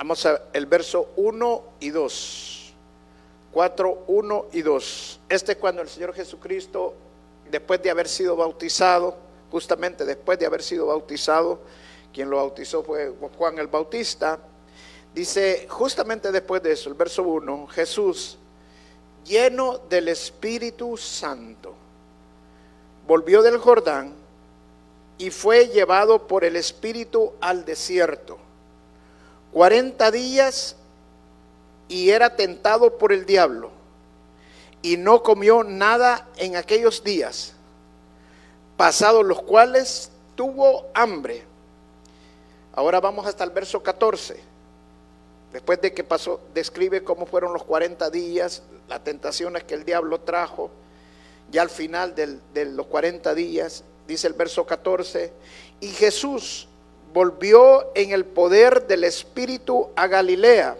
Vamos 0.00 0.24
a 0.24 0.40
el 0.54 0.64
verso 0.64 1.10
1 1.16 1.62
y 1.80 1.90
2. 1.90 2.72
4, 3.52 4.04
1 4.06 4.46
y 4.50 4.62
2. 4.62 5.20
Este 5.28 5.52
es 5.52 5.58
cuando 5.58 5.82
el 5.82 5.90
Señor 5.90 6.14
Jesucristo, 6.14 6.94
después 7.50 7.82
de 7.82 7.90
haber 7.90 8.08
sido 8.08 8.34
bautizado, 8.34 9.14
justamente 9.50 10.06
después 10.06 10.38
de 10.38 10.46
haber 10.46 10.62
sido 10.62 10.86
bautizado, 10.86 11.60
quien 12.14 12.30
lo 12.30 12.38
bautizó 12.38 12.82
fue 12.82 13.12
Juan 13.36 13.58
el 13.58 13.66
Bautista, 13.66 14.38
dice 15.14 15.66
justamente 15.68 16.32
después 16.32 16.62
de 16.62 16.72
eso, 16.72 16.88
el 16.88 16.94
verso 16.94 17.22
1, 17.22 17.66
Jesús, 17.66 18.38
lleno 19.26 19.82
del 19.90 20.08
Espíritu 20.08 20.96
Santo, 20.96 21.74
volvió 23.06 23.42
del 23.42 23.58
Jordán 23.58 24.14
y 25.18 25.30
fue 25.30 25.68
llevado 25.68 26.26
por 26.26 26.42
el 26.42 26.56
Espíritu 26.56 27.34
al 27.42 27.66
desierto 27.66 28.38
40 29.52 30.10
días 30.10 30.76
y 31.88 32.10
era 32.10 32.36
tentado 32.36 32.98
por 32.98 33.12
el 33.12 33.26
diablo 33.26 33.70
y 34.82 34.96
no 34.96 35.22
comió 35.22 35.64
nada 35.64 36.28
en 36.36 36.56
aquellos 36.56 37.02
días, 37.04 37.52
pasados 38.76 39.24
los 39.24 39.42
cuales 39.42 40.10
tuvo 40.36 40.86
hambre. 40.94 41.44
Ahora 42.72 43.00
vamos 43.00 43.26
hasta 43.26 43.44
el 43.44 43.50
verso 43.50 43.82
14. 43.82 44.40
Después 45.52 45.80
de 45.80 45.92
que 45.92 46.04
pasó, 46.04 46.40
describe 46.54 47.02
cómo 47.02 47.26
fueron 47.26 47.52
los 47.52 47.64
40 47.64 48.08
días, 48.10 48.62
las 48.88 49.02
tentaciones 49.02 49.64
que 49.64 49.74
el 49.74 49.84
diablo 49.84 50.20
trajo. 50.20 50.70
Ya 51.50 51.62
al 51.62 51.70
final 51.70 52.14
de 52.14 52.64
los 52.66 52.86
40 52.86 53.34
días, 53.34 53.82
dice 54.06 54.28
el 54.28 54.34
verso 54.34 54.64
14, 54.64 55.32
y 55.80 55.88
Jesús 55.88 56.68
volvió 57.12 57.90
en 57.94 58.12
el 58.12 58.24
poder 58.24 58.86
del 58.86 59.04
Espíritu 59.04 59.88
a 59.96 60.06
Galilea 60.06 60.76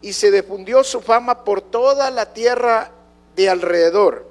y 0.00 0.12
se 0.12 0.30
difundió 0.30 0.84
su 0.84 1.00
fama 1.00 1.44
por 1.44 1.60
toda 1.60 2.10
la 2.10 2.32
tierra 2.32 2.90
de 3.36 3.48
alrededor 3.48 4.26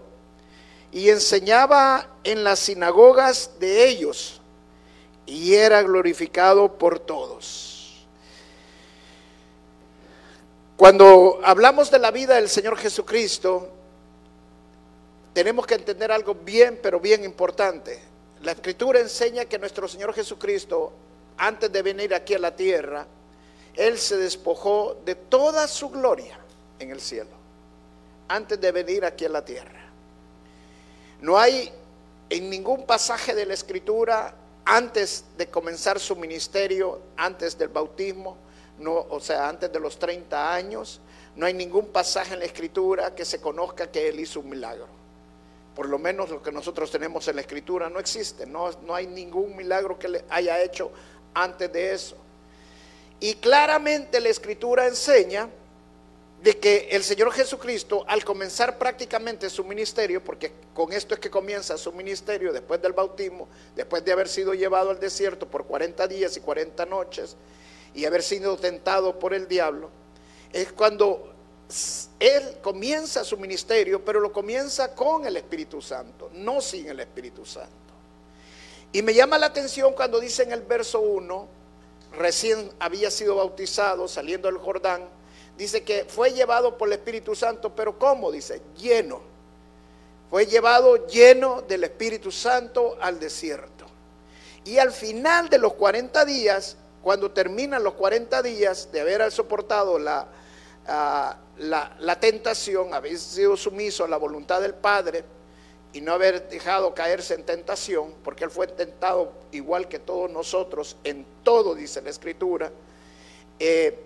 y 0.92 1.10
enseñaba 1.10 2.08
en 2.24 2.44
las 2.44 2.60
sinagogas 2.60 3.52
de 3.60 3.88
ellos 3.88 4.42
y 5.26 5.54
era 5.54 5.82
glorificado 5.84 6.78
por 6.78 7.00
todos. 7.00 8.06
Cuando 10.78 11.40
hablamos 11.44 11.90
de 11.92 12.00
la 12.00 12.12
vida 12.12 12.36
del 12.36 12.50
Señor 12.50 12.78
Jesucristo, 12.78 13.70
tenemos 15.34 15.66
que 15.66 15.76
entender 15.76 16.12
algo 16.12 16.36
bien, 16.36 16.80
pero 16.82 17.00
bien 17.00 17.24
importante. 17.24 18.07
La 18.44 18.52
escritura 18.52 19.00
enseña 19.00 19.46
que 19.46 19.58
nuestro 19.58 19.88
Señor 19.88 20.14
Jesucristo, 20.14 20.94
antes 21.38 21.72
de 21.72 21.82
venir 21.82 22.14
aquí 22.14 22.36
a 22.36 22.40
la 22.40 22.56
tierra, 22.56 23.06
Él 23.74 23.98
se 23.98 24.18
despojó 24.18 24.98
de 25.06 25.16
toda 25.16 25.68
su 25.68 25.90
gloria 25.90 26.38
en 26.80 26.92
el 26.92 27.02
cielo, 27.02 27.32
antes 28.28 28.60
de 28.62 28.72
venir 28.72 29.06
aquí 29.06 29.26
a 29.26 29.30
la 29.30 29.44
tierra. 29.44 29.90
No 31.22 31.38
hay 31.38 31.72
en 32.30 32.50
ningún 32.50 32.86
pasaje 32.86 33.34
de 33.34 33.46
la 33.46 33.56
escritura, 33.56 34.36
antes 34.66 35.26
de 35.38 35.48
comenzar 35.48 36.00
su 36.00 36.16
ministerio, 36.16 37.02
antes 37.16 37.58
del 37.58 37.70
bautismo, 37.70 38.38
no, 38.78 38.94
o 39.10 39.20
sea, 39.20 39.50
antes 39.50 39.72
de 39.72 39.80
los 39.80 39.98
30 39.98 40.54
años, 40.54 41.00
no 41.36 41.48
hay 41.48 41.56
ningún 41.56 41.88
pasaje 41.88 42.36
en 42.36 42.40
la 42.40 42.46
escritura 42.46 43.16
que 43.16 43.26
se 43.26 43.42
conozca 43.42 43.90
que 43.90 44.10
Él 44.10 44.20
hizo 44.20 44.42
un 44.42 44.50
milagro 44.50 44.98
por 45.78 45.88
lo 45.88 46.00
menos 46.00 46.32
lo 46.32 46.42
que 46.42 46.52
nosotros 46.52 46.90
tenemos 46.90 47.28
en 47.28 47.36
la 47.36 47.42
escritura, 47.42 47.88
no 47.88 48.00
existe, 48.00 48.48
no, 48.48 48.72
no 48.82 48.96
hay 48.96 49.06
ningún 49.06 49.56
milagro 49.56 50.00
que 50.00 50.08
le 50.08 50.26
haya 50.28 50.60
hecho 50.64 50.92
antes 51.36 51.72
de 51.72 51.94
eso. 51.94 52.18
Y 53.20 53.36
claramente 53.36 54.20
la 54.20 54.30
escritura 54.30 54.88
enseña 54.88 55.48
de 56.42 56.58
que 56.58 56.88
el 56.90 57.04
Señor 57.04 57.32
Jesucristo, 57.32 58.04
al 58.08 58.26
comenzar 58.26 58.80
prácticamente 58.80 59.52
su 59.52 59.64
ministerio, 59.64 60.24
porque 60.24 60.52
con 60.74 60.92
esto 60.94 61.14
es 61.14 61.20
que 61.20 61.30
comienza 61.30 61.78
su 61.78 61.92
ministerio 61.92 62.52
después 62.52 62.82
del 62.82 62.94
bautismo, 62.94 63.48
después 63.76 64.04
de 64.04 64.12
haber 64.12 64.30
sido 64.30 64.56
llevado 64.56 64.90
al 64.90 65.00
desierto 65.00 65.48
por 65.48 65.68
40 65.68 66.08
días 66.08 66.36
y 66.38 66.40
40 66.40 66.88
noches 66.88 67.36
y 67.94 68.06
haber 68.06 68.24
sido 68.24 68.58
tentado 68.58 69.20
por 69.20 69.36
el 69.36 69.48
diablo, 69.48 69.92
es 70.52 70.72
cuando 70.72 71.37
él 72.20 72.58
comienza 72.62 73.24
su 73.24 73.38
ministerio, 73.38 74.04
pero 74.04 74.20
lo 74.20 74.32
comienza 74.32 74.96
con 74.96 75.26
el 75.26 75.36
Espíritu 75.38 75.82
Santo, 75.82 76.30
no 76.34 76.62
sin 76.62 76.88
el 76.88 77.00
Espíritu 77.00 77.46
Santo. 77.46 77.72
Y 78.92 79.02
me 79.02 79.14
llama 79.14 79.38
la 79.38 79.48
atención 79.48 79.94
cuando 79.94 80.20
dice 80.20 80.44
en 80.44 80.54
el 80.54 80.62
verso 80.62 81.02
1, 81.02 81.48
recién 82.18 82.72
había 82.80 83.12
sido 83.12 83.36
bautizado 83.36 84.08
saliendo 84.08 84.48
del 84.48 84.58
Jordán, 84.58 85.08
dice 85.58 85.84
que 85.84 86.06
fue 86.06 86.32
llevado 86.32 86.78
por 86.78 86.88
el 86.88 86.94
Espíritu 86.94 87.36
Santo, 87.36 87.76
pero 87.76 88.00
¿cómo? 88.00 88.32
Dice, 88.32 88.62
lleno. 88.78 89.22
Fue 90.30 90.46
llevado 90.46 91.08
lleno 91.08 91.62
del 91.62 91.84
Espíritu 91.84 92.32
Santo 92.32 92.98
al 93.00 93.20
desierto. 93.20 93.86
Y 94.66 94.78
al 94.78 94.92
final 94.92 95.50
de 95.50 95.58
los 95.58 95.74
40 95.74 96.26
días, 96.26 96.76
cuando 97.02 97.32
terminan 97.32 97.84
los 97.84 97.94
40 97.94 98.42
días 98.42 98.92
de 98.92 99.00
haber 99.00 99.32
soportado 99.32 99.98
la, 99.98 100.28
la, 101.60 102.20
tentación, 102.20 102.94
haber 102.94 103.18
sido 103.18 103.58
sumiso 103.58 104.04
a 104.04 104.08
la 104.08 104.18
voluntad 104.18 104.62
del 104.62 104.74
Padre 104.74 105.24
y 105.94 106.02
no 106.02 106.14
haber 106.14 106.50
dejado 106.50 106.94
caerse 106.94 107.34
en 107.34 107.44
tentación, 107.44 108.14
porque 108.24 108.44
Él 108.44 108.52
fue 108.52 108.68
tentado 108.68 109.32
igual 109.52 109.88
que 109.88 110.00
todos 110.00 110.30
nosotros, 110.30 110.98
en 111.04 111.26
todo, 111.44 111.74
dice 111.76 112.02
la 112.02 112.10
Escritura, 112.10 112.72
eh, 113.60 114.00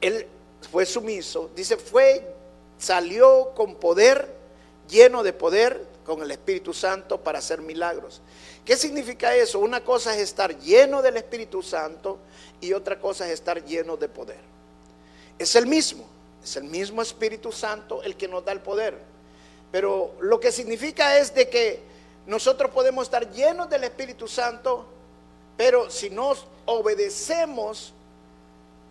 Él 0.00 0.26
fue 0.70 0.84
sumiso, 0.84 1.50
dice, 1.54 1.76
fue, 1.76 2.34
salió 2.78 3.52
con 3.54 3.76
poder, 3.76 4.28
lleno 4.88 5.22
de 5.22 5.32
poder, 5.32 5.94
con 6.04 6.22
el 6.22 6.30
Espíritu 6.30 6.74
Santo 6.74 7.20
para 7.20 7.38
hacer 7.38 7.62
milagros. 7.62 8.20
¿Qué 8.64 8.76
significa 8.76 9.34
eso? 9.34 9.58
Una 9.58 9.82
cosa 9.82 10.14
es 10.14 10.20
estar 10.20 10.58
lleno 10.58 11.02
del 11.02 11.16
Espíritu 11.16 11.62
Santo 11.62 12.18
y 12.60 12.72
otra 12.72 13.00
cosa 13.00 13.26
es 13.26 13.32
estar 13.32 13.64
lleno 13.64 13.96
de 13.96 14.08
poder. 14.08 14.40
Es 15.38 15.56
el 15.56 15.66
mismo, 15.66 16.06
es 16.44 16.56
el 16.56 16.64
mismo 16.64 17.02
Espíritu 17.02 17.50
Santo 17.50 18.02
el 18.02 18.16
que 18.16 18.28
nos 18.28 18.44
da 18.44 18.52
el 18.52 18.60
poder. 18.60 18.96
Pero 19.72 20.14
lo 20.20 20.38
que 20.38 20.52
significa 20.52 21.18
es 21.18 21.34
de 21.34 21.48
que 21.48 21.82
nosotros 22.26 22.70
podemos 22.70 23.04
estar 23.04 23.30
llenos 23.32 23.68
del 23.68 23.84
Espíritu 23.84 24.28
Santo, 24.28 24.86
pero 25.56 25.90
si 25.90 26.10
no 26.10 26.34
obedecemos 26.66 27.92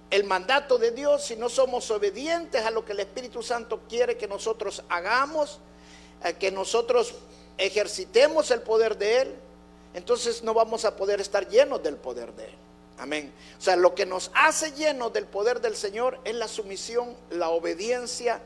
el 0.09 0.23
mandato 0.23 0.77
de 0.77 0.91
Dios, 0.91 1.23
si 1.23 1.35
no 1.35 1.47
somos 1.47 1.89
obedientes 1.89 2.65
a 2.65 2.71
lo 2.71 2.83
que 2.83 2.91
el 2.91 2.99
Espíritu 2.99 3.41
Santo 3.41 3.81
quiere 3.87 4.17
que 4.17 4.27
nosotros 4.27 4.83
hagamos, 4.89 5.59
que 6.39 6.51
nosotros 6.51 7.13
ejercitemos 7.57 8.51
el 8.51 8.61
poder 8.61 8.97
de 8.97 9.21
Él, 9.21 9.35
entonces 9.93 10.43
no 10.43 10.53
vamos 10.53 10.85
a 10.85 10.95
poder 10.95 11.21
estar 11.21 11.47
llenos 11.47 11.81
del 11.83 11.97
poder 11.97 12.33
de 12.33 12.45
Él. 12.45 12.55
Amén. 12.97 13.33
O 13.57 13.61
sea, 13.61 13.75
lo 13.75 13.95
que 13.95 14.05
nos 14.05 14.31
hace 14.35 14.71
llenos 14.71 15.11
del 15.13 15.25
poder 15.25 15.61
del 15.61 15.75
Señor 15.75 16.19
es 16.23 16.35
la 16.35 16.47
sumisión, 16.47 17.15
la 17.31 17.49
obediencia 17.49 18.41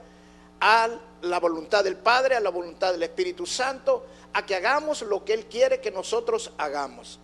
a 0.59 0.89
la 1.21 1.39
voluntad 1.39 1.83
del 1.83 1.97
Padre, 1.97 2.35
a 2.35 2.39
la 2.39 2.49
voluntad 2.49 2.91
del 2.91 3.03
Espíritu 3.03 3.45
Santo, 3.45 4.05
a 4.33 4.45
que 4.45 4.55
hagamos 4.55 5.01
lo 5.01 5.23
que 5.23 5.33
Él 5.33 5.45
quiere 5.45 5.81
que 5.81 5.91
nosotros 5.91 6.51
hagamos. 6.57 7.19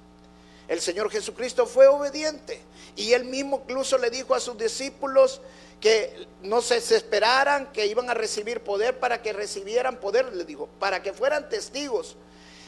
El 0.68 0.82
Señor 0.82 1.10
Jesucristo 1.10 1.66
fue 1.66 1.88
obediente 1.88 2.62
y 2.96 3.14
Él 3.14 3.26
mismo 3.26 3.64
incluso 3.64 3.98
le 3.98 4.10
dijo 4.10 4.34
a 4.34 4.40
sus 4.40 4.58
discípulos 4.58 5.42
que 5.80 6.28
no 6.42 6.62
se 6.62 6.78
esperaran 6.78 7.72
que 7.74 7.86
iban 7.86 8.10
a 8.10 8.14
recibir 8.14 8.62
poder 8.62 9.00
para 9.00 9.22
que 9.22 9.34
recibieran 9.34 9.98
poder, 10.00 10.34
le 10.34 10.46
dijo, 10.46 10.70
para 10.80 11.04
que 11.04 11.12
fueran 11.12 11.50
testigos 11.50 12.16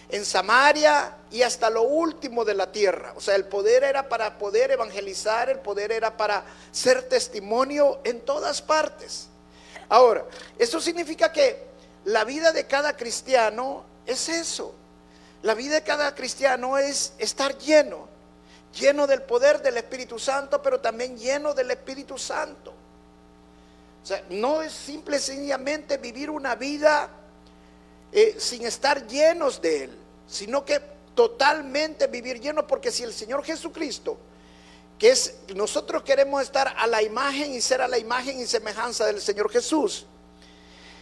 en 0.10 0.26
Samaria 0.26 1.16
y 1.32 1.42
hasta 1.42 1.70
lo 1.70 1.84
último 1.84 2.46
de 2.46 2.54
la 2.54 2.72
tierra. 2.72 3.14
O 3.16 3.22
sea, 3.22 3.36
el 3.36 3.46
poder 3.46 3.84
era 3.84 4.08
para 4.08 4.38
poder 4.38 4.72
evangelizar, 4.72 5.50
el 5.50 5.60
poder 5.60 5.92
era 5.92 6.16
para 6.16 6.46
ser 6.72 7.04
testimonio 7.04 8.00
en 8.04 8.22
todas 8.22 8.62
partes. 8.62 9.28
Ahora, 9.90 10.26
eso 10.58 10.80
significa 10.80 11.32
que 11.32 11.64
la 12.06 12.24
vida 12.24 12.52
de 12.52 12.68
cada 12.68 12.96
cristiano 12.96 13.84
es 14.06 14.30
eso. 14.30 14.74
La 15.42 15.54
vida 15.54 15.76
de 15.76 15.84
cada 15.84 16.14
cristiano 16.16 16.78
es 16.78 17.14
estar 17.18 17.58
lleno, 17.58 18.08
lleno 18.74 19.06
del 19.08 19.22
poder 19.22 19.62
del 19.62 19.78
Espíritu 19.78 20.18
Santo, 20.18 20.62
pero 20.62 20.80
también 20.80 21.18
lleno 21.18 21.54
del 21.54 21.72
Espíritu 21.72 22.18
Santo. 22.18 22.74
O 24.04 24.08
sea, 24.08 24.24
no 24.30 24.62
es 24.62 24.72
simple 24.72 25.20
sencillamente 25.20 25.98
vivir 25.98 26.30
una 26.30 26.56
vida 26.56 27.10
eh, 28.18 28.38
sin 28.40 28.66
estar 28.66 29.06
llenos 29.08 29.62
de 29.62 29.84
Él, 29.84 29.98
sino 30.26 30.64
que 30.64 30.80
totalmente 31.14 32.08
vivir 32.08 32.40
lleno, 32.40 32.66
porque 32.66 32.90
si 32.90 33.04
el 33.04 33.14
Señor 33.14 33.44
Jesucristo, 33.44 34.18
que 34.98 35.10
es, 35.10 35.36
nosotros 35.54 36.02
queremos 36.02 36.42
estar 36.42 36.74
a 36.78 36.88
la 36.88 37.04
imagen 37.04 37.54
y 37.54 37.60
ser 37.60 37.82
a 37.82 37.90
la 37.90 37.98
imagen 37.98 38.40
y 38.40 38.46
semejanza 38.46 39.06
del 39.06 39.20
Señor 39.20 39.52
Jesús, 39.52 40.06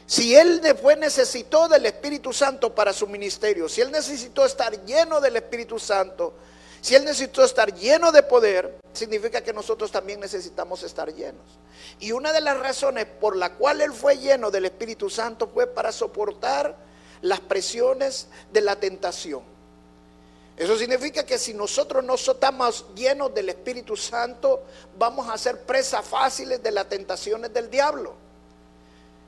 si 0.07 0.35
Él 0.35 0.59
después 0.59 0.97
necesitó 0.97 1.67
del 1.67 1.85
Espíritu 1.85 2.33
Santo 2.33 2.73
para 2.73 2.91
su 2.91 3.05
ministerio, 3.05 3.69
si 3.69 3.81
Él 3.81 3.91
necesitó 3.91 4.43
estar 4.43 4.83
lleno 4.83 5.21
del 5.21 5.35
Espíritu 5.35 5.77
Santo, 5.77 6.33
si 6.81 6.95
Él 6.95 7.05
necesitó 7.05 7.45
estar 7.45 7.75
lleno 7.75 8.11
de 8.11 8.23
poder, 8.23 8.79
significa 8.91 9.41
que 9.41 9.53
nosotros 9.53 9.91
también 9.91 10.19
necesitamos 10.19 10.81
estar 10.81 11.13
llenos. 11.13 11.45
Y 11.99 12.11
una 12.11 12.33
de 12.33 12.41
las 12.41 12.59
razones 12.59 13.05
por 13.05 13.35
la 13.35 13.53
cual 13.53 13.81
Él 13.81 13.93
fue 13.93 14.17
lleno 14.17 14.49
del 14.49 14.65
Espíritu 14.65 15.11
Santo 15.11 15.47
fue 15.47 15.67
para 15.67 15.91
soportar 15.91 16.91
las 17.23 17.39
presiones 17.39 18.27
de 18.51 18.61
la 18.61 18.75
tentación. 18.75 19.41
Eso 20.55 20.77
significa 20.77 21.25
que 21.25 21.39
si 21.39 21.53
nosotros 21.53 22.03
no 22.03 22.13
estamos 22.13 22.85
llenos 22.93 23.33
del 23.33 23.49
Espíritu 23.49 23.97
Santo, 23.97 24.63
vamos 24.99 25.27
a 25.27 25.37
ser 25.37 25.61
presas 25.61 26.05
fáciles 26.05 26.61
de 26.61 26.71
las 26.71 26.87
tentaciones 26.87 27.51
del 27.51 27.71
diablo. 27.71 28.13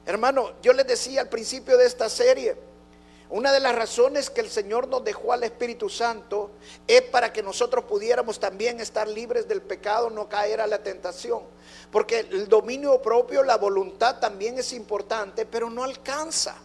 Hermano, 0.06 0.51
yo 0.62 0.71
les 0.74 0.86
decía 0.86 1.21
al 1.21 1.30
principio 1.30 1.77
de 1.77 1.88
esta 1.88 2.09
serie, 2.09 2.56
una 3.30 3.51
de 3.51 3.59
las 3.59 3.74
razones 3.74 4.30
que 4.30 4.42
el 4.42 4.50
Señor 4.50 4.88
nos 4.88 5.03
dejó 5.03 5.33
al 5.33 5.44
Espíritu 5.44 5.89
Santo 5.89 6.51
es 6.86 7.01
para 7.01 7.33
que 7.33 7.42
nosotros 7.42 7.86
pudiéramos 7.86 8.39
también 8.39 8.80
estar 8.80 9.07
libres 9.07 9.47
del 9.47 9.63
pecado, 9.63 10.12
no 10.12 10.30
caer 10.30 10.62
a 10.62 10.68
la 10.68 10.83
tentación. 10.83 11.42
Porque 11.92 12.19
el 12.19 12.47
dominio 12.47 13.01
propio, 13.01 13.42
la 13.42 13.57
voluntad 13.57 14.19
también 14.19 14.59
es 14.59 14.74
importante, 14.74 15.45
pero 15.47 15.71
no 15.71 15.83
alcanza. 15.83 16.56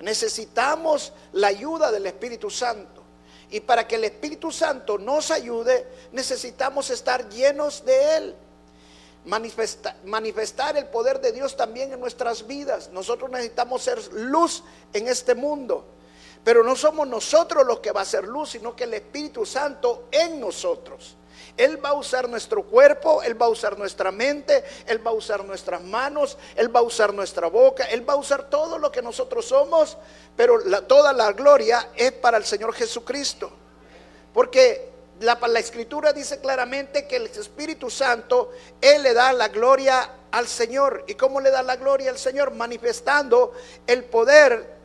Necesitamos 0.00 1.12
la 1.32 1.48
ayuda 1.48 1.90
del 1.92 2.06
Espíritu 2.06 2.50
Santo. 2.50 3.02
Y 3.50 3.60
para 3.60 3.86
que 3.86 3.96
el 3.96 4.04
Espíritu 4.04 4.52
Santo 4.52 4.98
nos 4.98 5.30
ayude, 5.30 5.86
necesitamos 6.12 6.90
estar 6.90 7.28
llenos 7.28 7.84
de 7.84 8.16
Él 8.16 8.36
manifestar, 9.24 10.76
el 10.76 10.86
poder 10.86 11.20
de 11.20 11.32
Dios 11.32 11.56
también 11.56 11.92
en 11.92 12.00
nuestras 12.00 12.46
vidas. 12.46 12.90
Nosotros 12.92 13.30
necesitamos 13.30 13.82
ser 13.82 13.98
luz 14.12 14.62
en 14.92 15.08
este 15.08 15.34
mundo. 15.34 15.84
Pero 16.42 16.64
no 16.64 16.74
somos 16.74 17.06
nosotros 17.06 17.66
los 17.66 17.80
que 17.80 17.92
va 17.92 18.00
a 18.00 18.06
ser 18.06 18.24
luz, 18.24 18.50
sino 18.50 18.74
que 18.74 18.84
el 18.84 18.94
Espíritu 18.94 19.44
Santo 19.44 20.08
en 20.10 20.40
nosotros. 20.40 21.16
Él 21.60 21.84
va 21.84 21.90
a 21.90 21.94
usar 21.94 22.26
nuestro 22.26 22.62
cuerpo, 22.62 23.22
Él 23.22 23.40
va 23.40 23.46
a 23.46 23.50
usar 23.50 23.78
nuestra 23.78 24.10
mente, 24.10 24.64
Él 24.86 25.06
va 25.06 25.10
a 25.10 25.14
usar 25.14 25.44
nuestras 25.44 25.82
manos, 25.82 26.38
Él 26.56 26.74
va 26.74 26.80
a 26.80 26.82
usar 26.82 27.12
nuestra 27.12 27.48
boca, 27.48 27.84
Él 27.84 28.08
va 28.08 28.14
a 28.14 28.16
usar 28.16 28.48
todo 28.48 28.78
lo 28.78 28.90
que 28.90 29.02
nosotros 29.02 29.44
somos, 29.44 29.98
pero 30.36 30.58
toda 30.84 31.12
la 31.12 31.32
gloria 31.32 31.90
es 31.94 32.12
para 32.12 32.38
el 32.38 32.44
Señor 32.44 32.72
Jesucristo. 32.72 33.50
Porque 34.32 34.90
la, 35.20 35.38
escritura 35.58 36.14
dice 36.14 36.40
claramente 36.40 37.06
que 37.06 37.16
el 37.16 37.26
Espíritu 37.26 37.90
Santo, 37.90 38.52
Él 38.80 39.02
le 39.02 39.12
da 39.12 39.32
la 39.34 39.48
gloria 39.48 40.10
al 40.30 40.48
Señor. 40.48 41.04
¿Y 41.08 41.14
cómo 41.14 41.42
le 41.42 41.50
da 41.50 41.62
la 41.62 41.76
gloria 41.76 42.10
al 42.10 42.18
Señor? 42.18 42.52
Manifestando 42.54 43.52
el 43.86 44.04
poder 44.04 44.79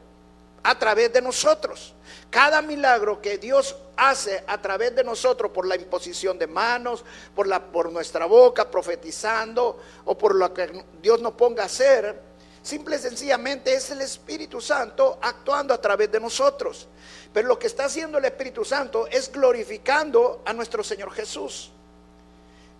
a 0.66 0.78
través 0.78 1.14
de 1.14 1.22
nosotros. 1.22 1.94
Cada 2.32 2.62
milagro 2.62 3.22
que 3.22 3.38
Dios 3.38 3.76
hace 3.96 4.44
a 4.48 4.60
través 4.60 4.96
de 4.96 5.04
nosotros 5.04 5.52
por 5.52 5.68
la 5.68 5.76
imposición 5.76 6.40
de 6.40 6.48
manos, 6.48 7.06
por, 7.36 7.48
la, 7.48 7.64
por 7.64 7.92
nuestra 7.92 8.26
boca 8.26 8.70
profetizando 8.70 9.80
o 10.06 10.18
por 10.18 10.34
lo 10.34 10.52
que 10.54 10.84
Dios 11.02 11.22
nos 11.22 11.34
ponga 11.34 11.64
a 11.64 11.66
hacer, 11.68 12.20
simple 12.64 12.96
y 12.96 13.00
sencillamente 13.00 13.76
es 13.76 13.92
el 13.92 14.02
Espíritu 14.02 14.60
Santo 14.60 15.20
actuando 15.22 15.72
a 15.72 15.80
través 15.80 16.12
de 16.12 16.20
nosotros. 16.20 16.88
Pero 17.32 17.48
lo 17.48 17.60
que 17.60 17.68
está 17.68 17.86
haciendo 17.86 18.18
el 18.18 18.26
Espíritu 18.26 18.66
Santo 18.66 19.06
es 19.08 19.32
glorificando 19.32 20.42
a 20.46 20.54
nuestro 20.54 20.84
Señor 20.84 21.12
Jesús. 21.12 21.72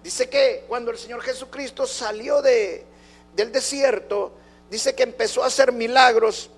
Dice 0.04 0.28
que 0.28 0.66
cuando 0.68 0.90
el 0.90 0.98
Señor 0.98 1.22
Jesucristo 1.22 1.86
salió 1.86 2.42
de, 2.42 2.84
del 3.36 3.52
desierto, 3.52 4.34
dice 4.72 4.96
que 4.96 5.04
empezó 5.04 5.44
a 5.44 5.48
hacer 5.48 5.72
milagros 5.72 6.50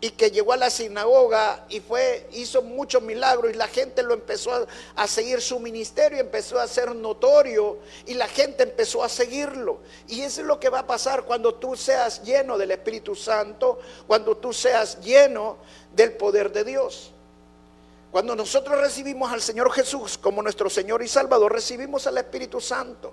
y 0.00 0.10
que 0.10 0.30
llegó 0.30 0.52
a 0.52 0.56
la 0.56 0.68
sinagoga 0.68 1.64
y 1.70 1.80
fue 1.80 2.28
hizo 2.32 2.62
muchos 2.62 3.02
milagros 3.02 3.52
y 3.52 3.54
la 3.54 3.66
gente 3.66 4.02
lo 4.02 4.12
empezó 4.12 4.52
a, 4.52 4.66
a, 4.94 5.06
seguir 5.06 5.40
su 5.40 5.58
ministerio 5.58 6.18
empezó 6.18 6.58
a 6.58 6.68
ser 6.68 6.94
notorio 6.94 7.78
y 8.04 8.14
la 8.14 8.28
gente 8.28 8.62
empezó 8.62 9.02
a 9.02 9.08
seguirlo 9.08 9.78
y 10.06 10.20
eso 10.20 10.42
es 10.42 10.46
lo 10.46 10.60
que 10.60 10.68
va 10.68 10.80
a 10.80 10.86
pasar 10.86 11.24
cuando 11.24 11.54
tú 11.54 11.76
seas 11.76 12.22
lleno 12.22 12.58
del 12.58 12.72
Espíritu 12.72 13.14
Santo 13.14 13.78
cuando 14.06 14.36
tú 14.36 14.52
seas 14.52 15.00
lleno 15.00 15.56
del 15.94 16.12
poder 16.12 16.52
de 16.52 16.64
Dios 16.64 17.12
cuando 18.16 18.34
nosotros 18.34 18.80
recibimos 18.80 19.30
al 19.30 19.42
Señor 19.42 19.70
Jesús 19.72 20.16
como 20.16 20.40
nuestro 20.42 20.70
Señor 20.70 21.02
y 21.02 21.06
Salvador, 21.06 21.52
recibimos 21.52 22.06
al 22.06 22.16
Espíritu 22.16 22.62
Santo 22.62 23.12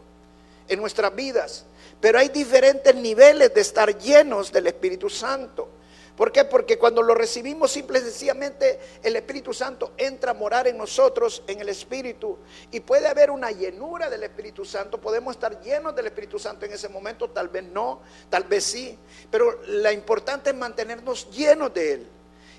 en 0.65 0.79
nuestras 0.79 1.13
vidas. 1.13 1.65
Pero 1.99 2.19
hay 2.19 2.29
diferentes 2.29 2.95
niveles 2.95 3.53
de 3.53 3.59
estar 3.59 3.97
llenos 3.97 4.49
del 4.49 4.67
Espíritu 4.67 5.09
Santo. 5.09 5.67
¿Por 6.15 6.31
qué? 6.31 6.45
Porque 6.45 6.77
cuando 6.77 7.01
lo 7.01 7.15
recibimos 7.15 7.71
simple 7.71 7.99
y 7.99 8.01
sencillamente 8.03 8.79
el 9.01 9.15
Espíritu 9.15 9.51
Santo 9.51 9.93
entra 9.97 10.31
a 10.31 10.33
morar 10.35 10.67
en 10.67 10.77
nosotros, 10.77 11.43
en 11.47 11.59
el 11.59 11.69
Espíritu, 11.69 12.37
y 12.71 12.81
puede 12.81 13.07
haber 13.07 13.31
una 13.31 13.49
llenura 13.49 14.09
del 14.09 14.23
Espíritu 14.23 14.63
Santo, 14.63 15.01
podemos 15.01 15.35
estar 15.35 15.59
llenos 15.61 15.95
del 15.95 16.05
Espíritu 16.05 16.37
Santo 16.37 16.65
en 16.65 16.73
ese 16.73 16.87
momento, 16.87 17.31
tal 17.31 17.49
vez 17.49 17.63
no, 17.63 18.01
tal 18.29 18.43
vez 18.43 18.63
sí, 18.63 18.97
pero 19.31 19.59
lo 19.65 19.91
importante 19.91 20.51
es 20.51 20.55
mantenernos 20.55 21.31
llenos 21.31 21.73
de 21.73 21.93
Él. 21.93 22.07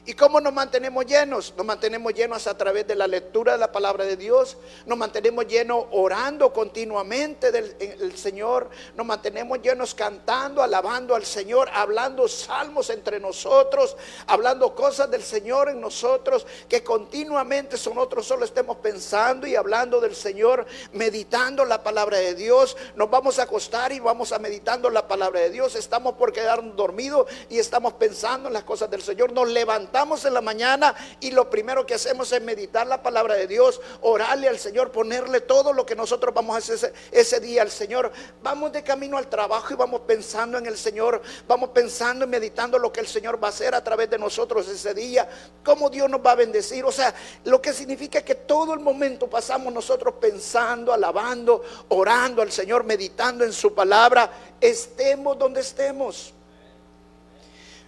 ¿Y 0.07 0.13
cómo 0.13 0.39
nos 0.39 0.53
mantenemos 0.53 1.07
llenos? 1.07 1.55
Nos 1.57 1.65
mantenemos 1.65 2.13
llenos 2.13 2.47
a 2.47 2.59
través 2.59 2.87
de 2.87 2.95
la 2.95 3.07
lectura 3.07 3.53
de 3.53 3.59
la 3.59 3.73
palabra 3.73 4.05
de 4.05 4.19
Dios, 4.19 4.59
nos 4.85 4.99
mantenemos 4.99 5.47
llenos 5.47 5.87
orando 5.93 6.53
continuamente 6.53 7.51
del 7.51 8.19
Señor, 8.19 8.69
nos 8.97 9.07
mantenemos 9.07 9.63
llenos 9.63 9.95
cantando, 9.95 10.63
alabando 10.63 11.15
al 11.15 11.25
Señor, 11.25 11.71
hablando 11.73 12.29
salmos 12.29 12.91
entre 12.91 13.19
nosotros, 13.19 13.97
hablando 14.27 14.75
cosas 14.75 15.11
del 15.11 15.23
Señor 15.23 15.71
en 15.71 15.81
nosotros, 15.81 16.47
que 16.69 16.85
continuamente 16.85 17.77
nosotros 17.77 18.27
solo 18.27 18.45
estemos 18.45 18.77
pensando 18.77 19.47
y 19.47 19.57
hablando 19.57 20.03
del 20.03 20.15
Señor, 20.15 20.67
meditando 20.93 21.65
la 21.65 21.83
palabra 21.83 22.19
de 22.19 22.35
Dios. 22.35 22.77
Nos 22.95 23.09
vamos 23.09 23.39
a 23.39 23.45
acostar 23.45 23.91
y 23.91 24.01
vamos 24.01 24.33
a 24.33 24.39
meditando 24.39 24.91
la 24.91 25.09
palabra 25.09 25.41
de 25.41 25.49
Dios, 25.49 25.75
estamos 25.77 26.17
por 26.17 26.31
quedarnos 26.31 26.77
dormidos 26.77 27.27
y 27.49 27.59
estamos 27.59 27.95
pensando 27.95 28.49
en 28.49 28.53
las 28.53 28.65
cosas 28.65 28.91
del 28.91 29.01
Señor, 29.01 29.33
nos 29.33 29.49
levantamos 29.49 29.94
Estamos 29.95 30.25
en 30.25 30.35
la 30.35 30.41
mañana 30.41 30.93
y 31.21 31.31
lo 31.31 31.49
primero 31.49 31.87
que 31.87 31.95
hacemos 31.95 32.33
es 32.33 32.43
meditar 32.43 32.85
la 32.85 33.01
palabra 33.01 33.37
de 33.37 33.47
Dios, 33.47 33.81
orarle 34.01 34.49
al 34.49 34.59
Señor, 34.59 34.91
ponerle 34.91 35.41
todo 35.41 35.73
lo 35.73 35.87
que 35.87 35.95
nosotros 35.95 36.35
vamos 36.35 36.57
a 36.57 36.59
hacer 36.59 36.93
ese, 37.13 37.39
día 37.39 37.63
al 37.63 37.71
Señor. 37.71 38.11
Vamos 38.43 38.73
de 38.73 38.83
camino 38.83 39.19
al 39.19 39.29
trabajo 39.29 39.73
y 39.73 39.77
vamos 39.77 40.01
pensando 40.01 40.59
en 40.59 40.67
el 40.67 40.77
Señor, 40.77 41.23
vamos 41.47 41.71
pensando 41.71 42.25
y 42.25 42.29
meditando 42.29 42.77
lo 42.77 42.93
que 42.93 42.99
el 42.99 43.07
Señor 43.07 43.41
va 43.41 43.47
a 43.47 43.51
hacer 43.51 43.73
a 43.73 43.85
través 43.85 44.11
de 44.11 44.19
nosotros 44.19 44.67
ese 44.67 44.95
día, 44.95 45.29
cómo 45.63 45.89
Dios 45.89 46.11
nos 46.11 46.27
va 46.27 46.33
a 46.33 46.35
bendecir. 46.35 46.85
O 46.85 46.91
sea, 46.91 47.15
lo 47.45 47.63
que 47.63 47.73
significa 47.73 48.21
que 48.23 48.35
todo 48.35 48.75
el 48.75 48.81
momento 48.81 49.31
pasamos 49.31 49.73
nosotros 49.73 50.15
pensando, 50.21 50.93
alabando, 50.93 51.63
orando 51.91 52.43
al 52.43 52.51
Señor, 52.51 52.83
meditando 52.83 53.45
en 53.45 53.53
su 53.53 53.73
palabra, 53.73 54.29
estemos 54.61 55.39
donde 55.39 55.61
estemos. 55.61 56.35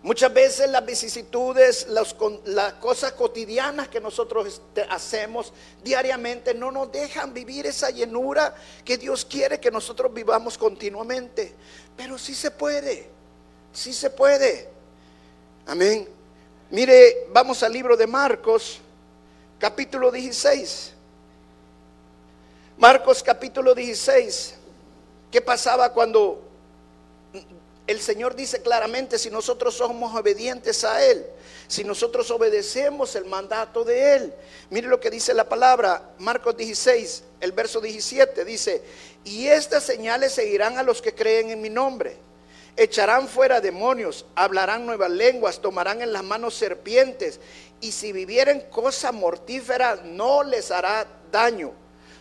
Muchas 0.07 0.33
veces 0.33 0.71
las 0.71 0.87
vicisitudes, 0.87 1.89
las, 1.89 2.15
cosas 2.75 3.11
cotidianas 3.15 3.89
que 3.89 4.01
nosotros 4.01 4.47
este, 4.47 4.83
hacemos 4.83 5.53
diariamente 5.83 6.55
no 6.55 6.71
nos 6.71 6.93
dejan 6.93 7.35
vivir 7.35 7.67
esa 7.67 7.91
llenura 7.91 8.55
que 8.85 8.99
Dios 8.99 9.25
quiere 9.25 9.59
que 9.59 9.69
nosotros 9.69 10.15
vivamos 10.15 10.57
continuamente. 10.57 11.57
Pero 11.97 12.19
sí 12.19 12.37
se 12.37 12.53
puede, 12.53 13.11
sí 13.73 13.93
se 13.93 14.09
puede. 14.11 14.69
Amén. 15.67 16.09
Mire, 16.71 17.27
vamos 17.33 17.65
al 17.65 17.73
libro 17.73 17.97
de 17.97 18.07
Marcos, 18.07 18.79
capítulo 19.59 20.13
16. 20.13 20.93
Marcos 22.79 23.25
capítulo 23.25 23.75
16. 23.75 24.55
¿Qué 25.33 25.41
pasaba 25.41 25.93
cuando 25.93 26.45
el 27.87 28.01
Señor 28.01 28.35
dice 28.35 28.63
claramente 28.63 29.19
si 29.19 29.31
nosotros 29.31 29.75
somos 29.75 30.15
obedientes 30.15 30.83
a 30.85 31.05
Él, 31.05 31.25
si 31.69 31.85
nosotros 31.85 32.31
obedecemos 32.31 33.15
el 33.15 33.27
mandato 33.27 33.85
de 33.85 34.15
Él. 34.15 34.35
Mire 34.71 34.89
lo 34.89 34.99
que 34.99 35.11
dice 35.11 35.35
la 35.35 35.49
palabra, 35.49 36.11
Marcos 36.19 36.57
16, 36.57 37.23
el 37.41 37.53
verso 37.53 37.81
17, 37.81 38.45
dice, 38.45 38.83
y 39.25 39.47
estas 39.47 39.85
señales 39.85 40.33
seguirán 40.33 40.79
a 40.79 40.83
los 40.83 41.01
que 41.01 41.15
creen 41.15 41.51
en 41.51 41.61
mi 41.61 41.71
nombre. 41.71 42.17
Echarán 42.77 43.29
fuera 43.29 43.61
demonios, 43.61 44.27
hablarán 44.35 44.85
nuevas 44.85 45.11
lenguas, 45.11 45.61
tomarán 45.61 46.03
en 46.03 46.13
las 46.13 46.25
manos 46.25 46.55
serpientes, 46.55 47.41
y 47.81 47.93
si 47.93 48.13
vivieren 48.13 48.63
cosa 48.71 49.13
mortífera 49.13 49.97
no 50.05 50.43
les 50.43 50.71
hará 50.71 51.07
daño. 51.31 51.73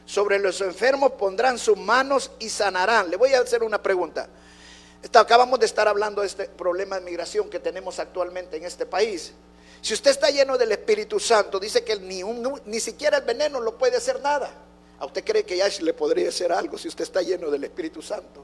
Sobre 0.05 0.37
los 0.37 0.61
enfermos 0.61 1.13
pondrán 1.13 1.57
sus 1.57 1.77
manos 1.77 2.31
y 2.39 2.49
sanarán. 2.49 3.09
Le 3.09 3.17
voy 3.17 3.33
a 3.33 3.39
hacer 3.39 3.63
una 3.63 3.81
pregunta. 3.81 4.29
Acabamos 5.13 5.59
de 5.59 5.65
estar 5.65 5.87
hablando 5.87 6.21
de 6.21 6.27
este 6.27 6.45
problema 6.45 6.99
de 6.99 7.05
migración 7.05 7.49
que 7.49 7.59
tenemos 7.59 7.99
actualmente 7.99 8.57
en 8.57 8.65
este 8.65 8.85
país. 8.85 9.33
Si 9.81 9.93
usted 9.93 10.11
está 10.11 10.29
lleno 10.29 10.57
del 10.57 10.71
Espíritu 10.71 11.19
Santo, 11.19 11.59
dice 11.59 11.83
que 11.83 11.95
ni, 11.99 12.23
ni 12.65 12.79
siquiera 12.79 13.17
el 13.17 13.23
veneno 13.23 13.59
lo 13.59 13.77
puede 13.77 13.97
hacer 13.97 14.19
nada. 14.21 14.49
¿A 14.97 15.05
usted 15.05 15.23
cree 15.23 15.43
que 15.43 15.57
ya 15.57 15.67
le 15.81 15.93
podría 15.93 16.29
hacer 16.29 16.51
algo 16.51 16.77
si 16.77 16.87
usted 16.87 17.03
está 17.03 17.21
lleno 17.21 17.51
del 17.51 17.63
Espíritu 17.65 18.01
Santo? 18.01 18.43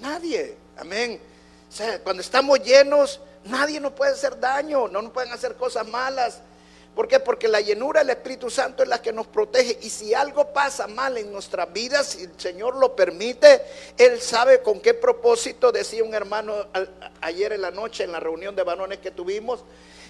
Nadie. 0.00 0.56
Amén. 0.78 1.20
O 1.68 1.72
sea, 1.72 2.00
cuando 2.02 2.22
estamos 2.22 2.60
llenos, 2.60 3.20
nadie 3.44 3.80
nos 3.80 3.92
puede 3.92 4.12
hacer 4.12 4.38
daño, 4.38 4.88
no 4.88 5.02
nos 5.02 5.12
pueden 5.12 5.32
hacer 5.32 5.56
cosas 5.56 5.86
malas. 5.86 6.40
¿Por 6.94 7.06
qué? 7.06 7.20
Porque 7.20 7.46
la 7.46 7.60
llenura 7.60 8.00
del 8.00 8.10
Espíritu 8.10 8.50
Santo 8.50 8.82
es 8.82 8.88
la 8.88 9.00
que 9.00 9.12
nos 9.12 9.28
protege. 9.28 9.78
Y 9.82 9.90
si 9.90 10.14
algo 10.14 10.52
pasa 10.52 10.88
mal 10.88 11.16
en 11.16 11.30
nuestras 11.30 11.72
vidas, 11.72 12.08
si 12.08 12.24
el 12.24 12.32
Señor 12.38 12.76
lo 12.76 12.96
permite, 12.96 13.62
Él 13.96 14.20
sabe 14.20 14.62
con 14.62 14.80
qué 14.80 14.94
propósito, 14.94 15.70
decía 15.70 16.02
un 16.02 16.14
hermano 16.14 16.66
ayer 17.20 17.52
en 17.52 17.62
la 17.62 17.70
noche 17.70 18.02
en 18.02 18.12
la 18.12 18.18
reunión 18.18 18.56
de 18.56 18.64
varones 18.64 18.98
que 18.98 19.12
tuvimos, 19.12 19.64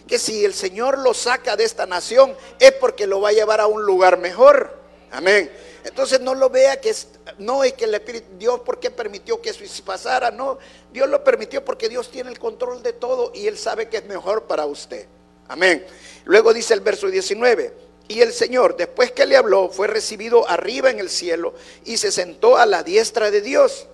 que 0.06 0.18
si 0.18 0.44
el 0.44 0.54
Señor 0.54 0.98
lo 0.98 1.12
saca 1.12 1.56
de 1.56 1.64
esta 1.64 1.84
nación 1.84 2.34
es 2.58 2.72
porque 2.72 3.06
lo 3.06 3.20
va 3.20 3.28
a 3.28 3.32
llevar 3.32 3.60
a 3.60 3.66
un 3.66 3.82
lugar 3.82 4.18
mejor. 4.18 4.78
Amén. 5.10 5.50
Entonces 5.84 6.20
no 6.20 6.34
lo 6.34 6.50
vea 6.50 6.80
que 6.80 6.94
no 7.38 7.64
es 7.64 7.72
que 7.74 7.84
el 7.84 7.94
Espíritu, 7.94 8.26
Dios 8.38 8.60
por 8.60 8.80
qué 8.80 8.90
permitió 8.90 9.40
que 9.40 9.50
eso 9.50 9.64
pasara, 9.84 10.30
no, 10.30 10.58
Dios 10.92 11.08
lo 11.08 11.22
permitió 11.22 11.64
porque 11.64 11.88
Dios 11.88 12.10
tiene 12.10 12.30
el 12.30 12.38
control 12.38 12.82
de 12.82 12.92
todo 12.92 13.32
y 13.34 13.46
Él 13.46 13.56
sabe 13.56 13.88
que 13.88 13.98
es 13.98 14.04
mejor 14.06 14.44
para 14.44 14.66
usted. 14.66 15.06
Amén. 15.48 15.84
Luego 16.24 16.52
dice 16.52 16.74
el 16.74 16.80
verso 16.80 17.08
19, 17.08 17.74
y 18.08 18.20
el 18.20 18.32
Señor, 18.32 18.76
después 18.76 19.12
que 19.12 19.26
le 19.26 19.36
habló, 19.36 19.68
fue 19.68 19.86
recibido 19.86 20.48
arriba 20.48 20.90
en 20.90 20.98
el 20.98 21.10
cielo 21.10 21.54
y 21.84 21.98
se 21.98 22.10
sentó 22.10 22.56
a 22.56 22.64
la 22.64 22.82
diestra 22.82 23.30
de 23.30 23.42
Dios. 23.42 23.86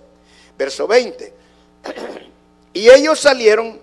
Verso 0.57 0.87
20. 0.87 1.33
Y 2.73 2.89
ellos 2.89 3.21
salieron, 3.21 3.79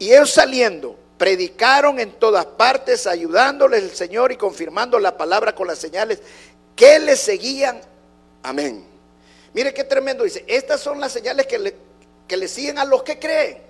y 0.00 0.12
ellos 0.12 0.32
saliendo, 0.32 0.98
predicaron 1.16 2.00
en 2.00 2.10
todas 2.10 2.44
partes, 2.44 3.06
ayudándoles 3.06 3.84
el 3.84 3.94
Señor 3.94 4.32
y 4.32 4.36
confirmando 4.36 4.98
la 4.98 5.16
palabra 5.16 5.54
con 5.54 5.68
las 5.68 5.78
señales 5.78 6.20
que 6.74 6.98
le 6.98 7.16
seguían. 7.16 7.80
Amén. 8.42 8.84
Mire 9.54 9.72
qué 9.72 9.84
tremendo 9.84 10.24
dice. 10.24 10.44
Estas 10.48 10.80
son 10.80 11.00
las 11.00 11.12
señales 11.12 11.46
que 11.46 11.56
le, 11.56 11.76
que 12.26 12.36
le 12.36 12.48
siguen 12.48 12.78
a 12.78 12.84
los 12.84 13.04
que 13.04 13.16
creen. 13.16 13.65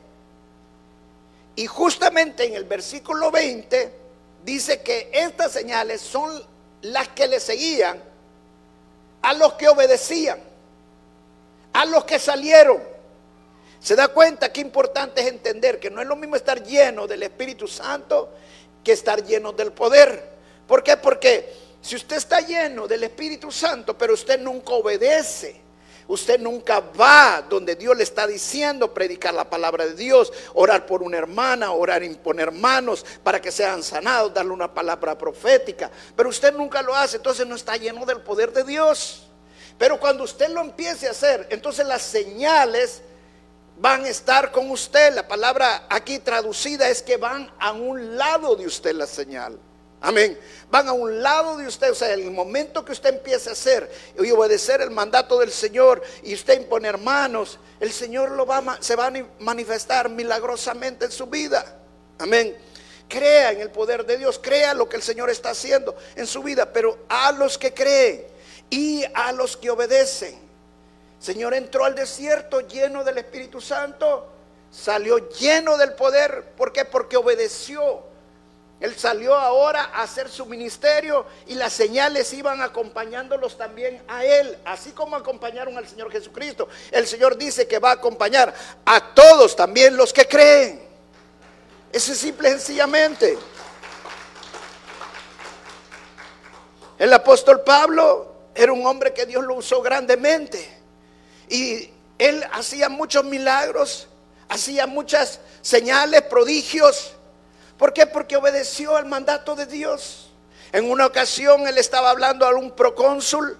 Y 1.56 1.66
justamente 1.66 2.44
en 2.44 2.54
el 2.54 2.64
versículo 2.64 3.30
20 3.30 3.92
dice 4.44 4.82
que 4.82 5.10
estas 5.12 5.52
señales 5.52 6.02
son 6.02 6.30
las 6.82 7.08
que 7.08 7.26
le 7.26 7.40
seguían 7.40 8.00
a 9.22 9.32
los 9.32 9.54
que 9.54 9.66
obedecían, 9.68 10.38
a 11.72 11.84
los 11.86 12.04
que 12.04 12.18
salieron. 12.18 12.80
Se 13.80 13.96
da 13.96 14.08
cuenta 14.08 14.52
que 14.52 14.60
importante 14.60 15.22
es 15.22 15.28
entender 15.28 15.80
que 15.80 15.90
no 15.90 16.02
es 16.02 16.06
lo 16.06 16.16
mismo 16.16 16.36
estar 16.36 16.62
lleno 16.62 17.06
del 17.06 17.22
Espíritu 17.22 17.66
Santo 17.66 18.30
que 18.84 18.92
estar 18.92 19.24
lleno 19.24 19.52
del 19.52 19.72
poder. 19.72 20.36
¿Por 20.68 20.82
qué? 20.82 20.96
Porque 20.96 21.52
si 21.80 21.96
usted 21.96 22.16
está 22.16 22.40
lleno 22.40 22.86
del 22.86 23.04
Espíritu 23.04 23.50
Santo, 23.50 23.96
pero 23.96 24.14
usted 24.14 24.38
nunca 24.40 24.74
obedece, 24.74 25.60
usted 26.08 26.40
nunca 26.40 26.80
va 26.80 27.42
donde 27.48 27.76
Dios 27.76 27.96
le 27.96 28.02
está 28.02 28.26
diciendo 28.26 28.92
predicar 28.92 29.34
la 29.34 29.48
palabra 29.48 29.86
de 29.86 29.94
Dios, 29.94 30.32
orar 30.54 30.86
por 30.86 31.02
una 31.02 31.18
hermana, 31.18 31.72
orar 31.72 32.02
imponer 32.02 32.52
manos 32.52 33.04
para 33.22 33.40
que 33.40 33.50
sean 33.50 33.82
sanados, 33.82 34.34
darle 34.34 34.52
una 34.52 34.72
palabra 34.72 35.16
profética, 35.16 35.90
pero 36.14 36.28
usted 36.28 36.52
nunca 36.52 36.82
lo 36.82 36.94
hace, 36.94 37.16
entonces 37.16 37.46
no 37.46 37.56
está 37.56 37.76
lleno 37.76 38.04
del 38.04 38.20
poder 38.20 38.52
de 38.52 38.64
Dios. 38.64 39.22
Pero 39.78 40.00
cuando 40.00 40.24
usted 40.24 40.48
lo 40.48 40.60
empiece 40.60 41.06
a 41.06 41.10
hacer, 41.10 41.46
entonces 41.50 41.86
las 41.86 42.02
señales 42.02 43.02
van 43.78 44.04
a 44.04 44.08
estar 44.08 44.50
con 44.52 44.70
usted. 44.70 45.14
La 45.14 45.28
palabra 45.28 45.86
aquí 45.90 46.18
traducida 46.18 46.88
es 46.88 47.02
que 47.02 47.16
van 47.16 47.50
a 47.58 47.72
un 47.72 48.16
lado 48.16 48.56
de 48.56 48.66
usted 48.66 48.94
la 48.94 49.06
señal. 49.06 49.58
Amén. 50.06 50.38
Van 50.70 50.86
a 50.86 50.92
un 50.92 51.20
lado 51.20 51.56
de 51.56 51.66
usted. 51.66 51.90
O 51.90 51.94
sea, 51.96 52.14
el 52.14 52.30
momento 52.30 52.84
que 52.84 52.92
usted 52.92 53.14
empiece 53.14 53.48
a 53.48 53.54
hacer 53.54 53.90
y 54.16 54.30
obedecer 54.30 54.80
el 54.80 54.92
mandato 54.92 55.36
del 55.40 55.50
Señor 55.50 56.00
y 56.22 56.32
usted 56.32 56.60
imponer 56.60 56.96
manos, 56.96 57.58
el 57.80 57.92
Señor 57.92 58.30
lo 58.30 58.46
va, 58.46 58.78
se 58.78 58.94
va 58.94 59.08
a 59.08 59.12
manifestar 59.40 60.08
milagrosamente 60.08 61.06
en 61.06 61.10
su 61.10 61.26
vida. 61.26 61.80
Amén. 62.20 62.56
Crea 63.08 63.50
en 63.50 63.60
el 63.60 63.72
poder 63.72 64.06
de 64.06 64.16
Dios, 64.16 64.38
crea 64.40 64.74
lo 64.74 64.88
que 64.88 64.94
el 64.94 65.02
Señor 65.02 65.28
está 65.28 65.50
haciendo 65.50 65.96
en 66.14 66.28
su 66.28 66.40
vida, 66.40 66.72
pero 66.72 66.98
a 67.08 67.32
los 67.32 67.58
que 67.58 67.74
creen 67.74 68.26
y 68.70 69.02
a 69.12 69.32
los 69.32 69.56
que 69.56 69.70
obedecen. 69.70 70.38
Señor 71.18 71.52
entró 71.52 71.84
al 71.84 71.96
desierto 71.96 72.60
lleno 72.60 73.02
del 73.02 73.18
Espíritu 73.18 73.60
Santo, 73.60 74.28
salió 74.70 75.28
lleno 75.30 75.76
del 75.76 75.94
poder. 75.94 76.52
¿Por 76.56 76.72
qué? 76.72 76.84
Porque 76.84 77.16
obedeció 77.16 78.05
él 78.78 78.94
salió 78.94 79.34
ahora 79.34 79.90
a 79.94 80.02
hacer 80.02 80.28
su 80.28 80.44
ministerio 80.44 81.24
y 81.46 81.54
las 81.54 81.72
señales 81.72 82.30
iban 82.34 82.60
acompañándolos 82.60 83.56
también 83.56 84.02
a 84.06 84.22
él, 84.24 84.58
así 84.66 84.92
como 84.92 85.16
acompañaron 85.16 85.78
al 85.78 85.88
Señor 85.88 86.12
Jesucristo. 86.12 86.68
El 86.90 87.06
Señor 87.06 87.38
dice 87.38 87.66
que 87.66 87.78
va 87.78 87.90
a 87.90 87.94
acompañar 87.94 88.52
a 88.84 89.14
todos, 89.14 89.56
también 89.56 89.96
los 89.96 90.12
que 90.12 90.28
creen. 90.28 90.86
Eso 91.90 92.12
es 92.12 92.18
simple 92.18 92.50
y 92.50 92.52
sencillamente. 92.52 93.38
El 96.98 97.12
apóstol 97.12 97.62
Pablo 97.62 98.34
era 98.54 98.72
un 98.72 98.86
hombre 98.86 99.14
que 99.14 99.24
Dios 99.24 99.42
lo 99.44 99.54
usó 99.54 99.80
grandemente 99.80 100.78
y 101.48 101.90
él 102.18 102.44
hacía 102.52 102.90
muchos 102.90 103.24
milagros, 103.24 104.08
hacía 104.48 104.86
muchas 104.86 105.40
señales, 105.62 106.22
prodigios. 106.22 107.15
¿Por 107.78 107.92
qué? 107.92 108.06
Porque 108.06 108.36
obedeció 108.36 108.96
al 108.96 109.06
mandato 109.06 109.54
de 109.54 109.66
Dios. 109.66 110.30
En 110.72 110.90
una 110.90 111.06
ocasión 111.06 111.66
él 111.66 111.78
estaba 111.78 112.10
hablando 112.10 112.46
a 112.46 112.54
un 112.54 112.70
procónsul 112.70 113.56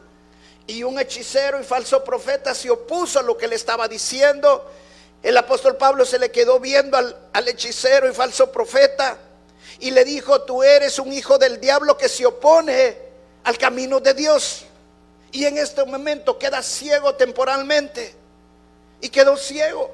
y 0.67 0.83
un 0.83 0.99
hechicero 0.99 1.61
y 1.61 1.65
falso 1.65 2.03
profeta 2.03 2.55
se 2.55 2.71
opuso 2.71 3.21
a 3.21 3.23
lo 3.23 3.37
que 3.37 3.47
le 3.47 3.57
estaba 3.57 3.89
diciendo. 3.89 4.71
El 5.23 5.37
apóstol 5.37 5.77
Pablo 5.77 6.05
se 6.05 6.19
le 6.19 6.31
quedó 6.31 6.59
viendo 6.59 6.97
al, 6.97 7.17
al 7.33 7.49
hechicero 7.49 8.09
y 8.09 8.13
falso 8.13 8.51
profeta 8.51 9.19
y 9.79 9.91
le 9.91 10.05
dijo, 10.05 10.43
tú 10.43 10.63
eres 10.63 10.99
un 10.99 11.13
hijo 11.13 11.39
del 11.39 11.61
diablo 11.61 11.97
que 11.97 12.09
se 12.09 12.25
opone 12.25 12.97
al 13.45 13.59
camino 13.59 14.01
de 14.01 14.15
Dios. 14.15 14.65
Y 15.33 15.45
en 15.45 15.59
este 15.59 15.85
momento 15.85 16.39
queda 16.39 16.63
ciego 16.63 17.15
temporalmente. 17.15 18.15
Y 19.01 19.11
quedó 19.11 19.37
ciego. 19.37 19.93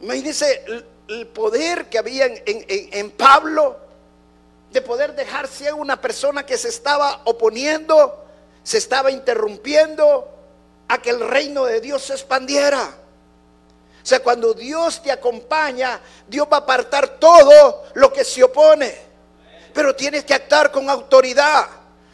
Imagínense 0.00 0.84
el 1.08 1.26
poder 1.26 1.86
que 1.88 1.98
había 1.98 2.26
en, 2.26 3.10
Pablo 3.12 3.76
de 4.70 4.82
poder 4.82 5.14
dejar 5.14 5.48
ciego 5.48 5.78
una 5.78 6.00
persona 6.00 6.44
que 6.44 6.58
se 6.58 6.68
estaba 6.68 7.22
oponiendo, 7.24 8.26
se 8.62 8.76
estaba 8.76 9.10
interrumpiendo 9.10 10.28
a 10.86 10.98
que 10.98 11.10
el 11.10 11.20
reino 11.20 11.64
de 11.64 11.80
Dios 11.80 12.02
se 12.02 12.12
expandiera. 12.12 12.82
O 14.02 14.06
sea, 14.06 14.22
cuando 14.22 14.52
Dios 14.52 15.02
te 15.02 15.10
acompaña, 15.10 16.00
Dios 16.26 16.46
va 16.50 16.58
a 16.58 16.60
apartar 16.60 17.18
todo 17.18 17.84
lo 17.94 18.12
que 18.12 18.24
se 18.24 18.44
opone. 18.44 18.94
Pero 19.72 19.96
tienes 19.96 20.24
que 20.24 20.34
actuar 20.34 20.70
con 20.70 20.90
autoridad, 20.90 21.66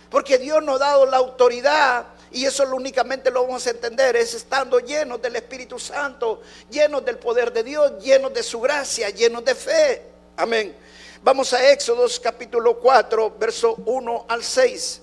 porque 0.08 0.38
Dios 0.38 0.62
nos 0.62 0.76
ha 0.76 0.86
dado 0.86 1.06
la 1.06 1.16
autoridad 1.16 2.06
y 2.34 2.44
eso 2.44 2.64
únicamente 2.74 3.30
lo 3.30 3.44
vamos 3.44 3.64
a 3.68 3.70
entender, 3.70 4.16
es 4.16 4.34
estando 4.34 4.80
llenos 4.80 5.22
del 5.22 5.36
Espíritu 5.36 5.78
Santo, 5.78 6.42
llenos 6.68 7.04
del 7.04 7.16
poder 7.16 7.52
de 7.52 7.62
Dios, 7.62 7.92
llenos 8.02 8.34
de 8.34 8.42
su 8.42 8.60
gracia, 8.60 9.08
llenos 9.10 9.44
de 9.44 9.54
fe. 9.54 10.02
Amén. 10.36 10.74
Vamos 11.22 11.52
a 11.52 11.70
Éxodos 11.70 12.18
capítulo 12.18 12.80
4, 12.80 13.36
verso 13.38 13.76
1 13.86 14.26
al 14.26 14.42
6. 14.42 15.00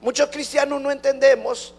Muchos 0.00 0.28
cristianos 0.30 0.82
no 0.82 0.90
entendemos 0.90 1.72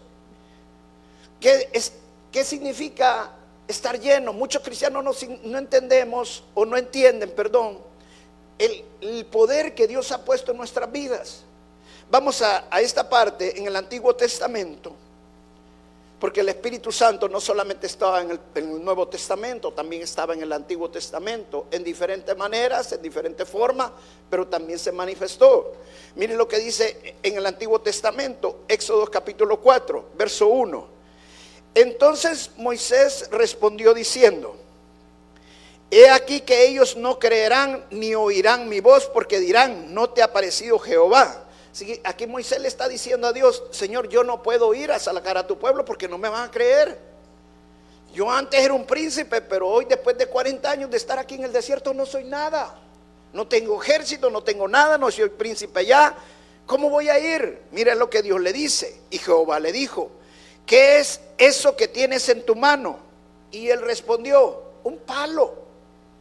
qué, 1.38 1.68
es, 1.74 1.92
qué 2.32 2.42
significa 2.42 3.30
estar 3.68 4.00
lleno. 4.00 4.32
Muchos 4.32 4.62
cristianos 4.62 5.22
no, 5.44 5.58
entendemos 5.58 6.44
o 6.54 6.64
no 6.64 6.78
entienden, 6.78 7.30
perdón, 7.30 7.78
el, 8.56 8.82
el, 9.02 9.26
poder 9.26 9.74
que 9.74 9.86
Dios 9.86 10.10
ha 10.12 10.24
puesto 10.24 10.52
en 10.52 10.56
nuestras 10.56 10.90
vidas. 10.90 11.44
Vamos 12.10 12.42
a, 12.42 12.68
esta 12.80 13.08
parte 13.08 13.58
en 13.58 13.66
el 13.66 13.76
Antiguo 13.76 14.14
Testamento, 14.14 14.92
porque 16.20 16.40
el 16.40 16.48
Espíritu 16.48 16.92
Santo 16.92 17.28
no 17.28 17.40
solamente 17.40 17.86
estaba 17.86 18.20
en 18.20 18.38
el, 18.54 18.84
Nuevo 18.84 19.08
Testamento, 19.08 19.72
también 19.72 20.02
estaba 20.02 20.34
en 20.34 20.42
el 20.42 20.52
Antiguo 20.52 20.90
Testamento, 20.90 21.66
en 21.70 21.82
diferentes 21.82 22.36
maneras, 22.36 22.92
en 22.92 23.02
diferentes 23.02 23.48
formas, 23.48 23.90
pero 24.30 24.46
también 24.46 24.78
se 24.78 24.92
manifestó. 24.92 25.72
Miren 26.14 26.38
lo 26.38 26.46
que 26.46 26.58
dice 26.58 27.16
en 27.22 27.36
el 27.36 27.46
Antiguo 27.46 27.80
Testamento, 27.80 28.60
Éxodo 28.68 29.06
capítulo 29.10 29.60
4, 29.60 30.10
verso 30.16 30.48
1. 30.48 30.86
Entonces 31.74 32.50
Moisés 32.56 33.28
respondió 33.32 33.92
diciendo, 33.92 34.56
He 35.90 36.08
aquí 36.10 36.40
que 36.40 36.66
ellos 36.66 36.96
no 36.96 37.18
creerán 37.18 37.84
ni 37.90 38.14
oirán 38.14 38.68
mi 38.68 38.80
voz 38.80 39.06
porque 39.06 39.40
dirán, 39.40 39.92
no 39.94 40.10
te 40.10 40.22
ha 40.22 40.32
parecido 40.32 40.78
Jehová 40.78 41.43
aquí 42.04 42.26
Moisés 42.26 42.60
le 42.60 42.68
está 42.68 42.88
diciendo 42.88 43.26
a 43.26 43.32
Dios, 43.32 43.64
Señor, 43.70 44.08
yo 44.08 44.22
no 44.22 44.42
puedo 44.42 44.72
ir 44.74 44.92
a 44.92 44.98
sacar 44.98 45.36
a 45.36 45.46
tu 45.46 45.58
pueblo 45.58 45.84
porque 45.84 46.08
no 46.08 46.18
me 46.18 46.28
van 46.28 46.48
a 46.48 46.50
creer. 46.50 46.98
Yo 48.14 48.30
antes 48.30 48.60
era 48.60 48.72
un 48.72 48.86
príncipe, 48.86 49.40
pero 49.40 49.68
hoy 49.68 49.86
después 49.86 50.16
de 50.16 50.26
40 50.26 50.70
años 50.70 50.90
de 50.90 50.96
estar 50.96 51.18
aquí 51.18 51.34
en 51.34 51.44
el 51.44 51.52
desierto 51.52 51.92
no 51.92 52.06
soy 52.06 52.24
nada. 52.24 52.80
No 53.32 53.48
tengo 53.48 53.82
ejército, 53.82 54.30
no 54.30 54.44
tengo 54.44 54.68
nada, 54.68 54.96
no 54.96 55.10
soy 55.10 55.28
príncipe 55.30 55.84
ya. 55.84 56.16
¿Cómo 56.66 56.88
voy 56.88 57.08
a 57.08 57.18
ir? 57.18 57.62
Mira 57.72 57.96
lo 57.96 58.08
que 58.08 58.22
Dios 58.22 58.40
le 58.40 58.52
dice. 58.52 59.00
Y 59.10 59.18
Jehová 59.18 59.58
le 59.58 59.72
dijo, 59.72 60.10
¿qué 60.64 61.00
es 61.00 61.20
eso 61.36 61.76
que 61.76 61.88
tienes 61.88 62.28
en 62.28 62.46
tu 62.46 62.54
mano? 62.54 63.00
Y 63.50 63.68
él 63.68 63.82
respondió, 63.82 64.62
un 64.84 64.98
palo. 64.98 65.64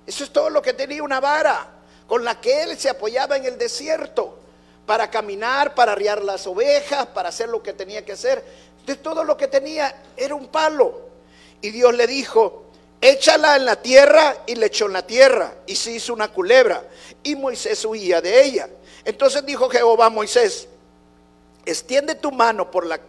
Eso 0.07 0.23
es 0.23 0.33
todo 0.33 0.49
lo 0.49 0.63
que 0.63 0.73
tenía, 0.73 1.03
una 1.03 1.19
vara 1.19 1.69
con 2.07 2.23
la 2.23 2.39
que 2.41 2.63
él 2.63 2.77
se 2.77 2.89
apoyaba 2.89 3.37
en 3.37 3.45
el 3.45 3.57
desierto 3.57 4.39
para 4.85 5.09
caminar, 5.09 5.75
para 5.75 5.93
arriar 5.93 6.23
las 6.23 6.45
ovejas, 6.47 7.07
para 7.07 7.29
hacer 7.29 7.49
lo 7.49 7.63
que 7.63 7.73
tenía 7.73 8.03
que 8.03 8.13
hacer. 8.13 8.43
De 8.85 8.95
todo 8.95 9.23
lo 9.23 9.37
que 9.37 9.47
tenía 9.47 10.03
era 10.17 10.35
un 10.35 10.47
palo. 10.47 11.09
Y 11.61 11.71
Dios 11.71 11.93
le 11.93 12.05
dijo, 12.07 12.65
échala 12.99 13.55
en 13.55 13.65
la 13.65 13.77
tierra 13.77 14.37
y 14.45 14.55
le 14.55 14.67
echó 14.67 14.85
en 14.87 14.93
la 14.93 15.05
tierra 15.05 15.53
y 15.65 15.75
se 15.75 15.91
hizo 15.91 16.13
una 16.13 16.31
culebra 16.31 16.83
y 17.23 17.35
Moisés 17.35 17.83
huía 17.85 18.21
de 18.21 18.43
ella. 18.43 18.69
Entonces 19.05 19.45
dijo 19.45 19.69
Jehová 19.69 20.07
a 20.07 20.09
Moisés, 20.09 20.67
extiende 21.65 22.15
tu 22.15 22.31
mano 22.31 22.69
por 22.69 22.85
la 22.85 22.99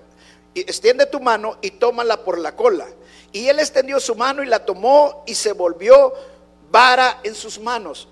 extiende 0.54 1.06
tu 1.06 1.18
mano 1.18 1.58
y 1.60 1.72
tómala 1.72 2.24
por 2.24 2.38
la 2.38 2.54
cola. 2.54 2.86
Y 3.32 3.48
él 3.48 3.58
extendió 3.58 3.98
su 3.98 4.14
mano 4.14 4.42
y 4.42 4.46
la 4.46 4.64
tomó 4.64 5.24
y 5.26 5.34
se 5.34 5.52
volvió 5.52 6.14
vara 6.70 7.20
en 7.24 7.34
sus 7.34 7.58
manos. 7.58 8.08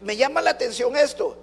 Me 0.00 0.16
llama 0.16 0.40
la 0.40 0.50
atención 0.50 0.96
esto. 0.96 1.36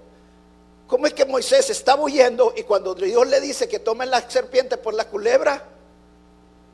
¿Cómo 0.89 1.05
es 1.05 1.13
que 1.13 1.23
Moisés 1.23 1.69
estaba 1.69 2.01
huyendo 2.01 2.51
y 2.57 2.63
cuando 2.63 2.95
Dios 2.95 3.27
le 3.27 3.39
dice 3.39 3.69
que 3.69 3.77
tome 3.77 4.07
la 4.07 4.27
serpiente 4.27 4.75
por 4.75 4.95
la 4.95 5.05
culebra, 5.05 5.63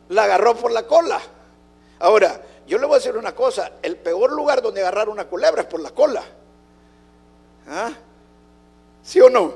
la 0.07 0.23
agarró 0.23 0.55
por 0.55 0.71
la 0.71 0.83
cola? 0.83 1.21
Ahora, 1.99 2.41
yo 2.65 2.77
le 2.77 2.85
voy 2.85 2.95
a 2.95 2.99
decir 2.99 3.17
una 3.17 3.35
cosa, 3.35 3.73
el 3.81 3.97
peor 3.97 4.31
lugar 4.31 4.61
donde 4.61 4.79
agarrar 4.79 5.09
una 5.09 5.25
culebra 5.25 5.63
es 5.63 5.67
por 5.67 5.81
la 5.81 5.91
cola. 5.91 6.23
¿Ah? 7.67 7.91
¿Sí 9.03 9.19
o 9.19 9.29
no? 9.29 9.53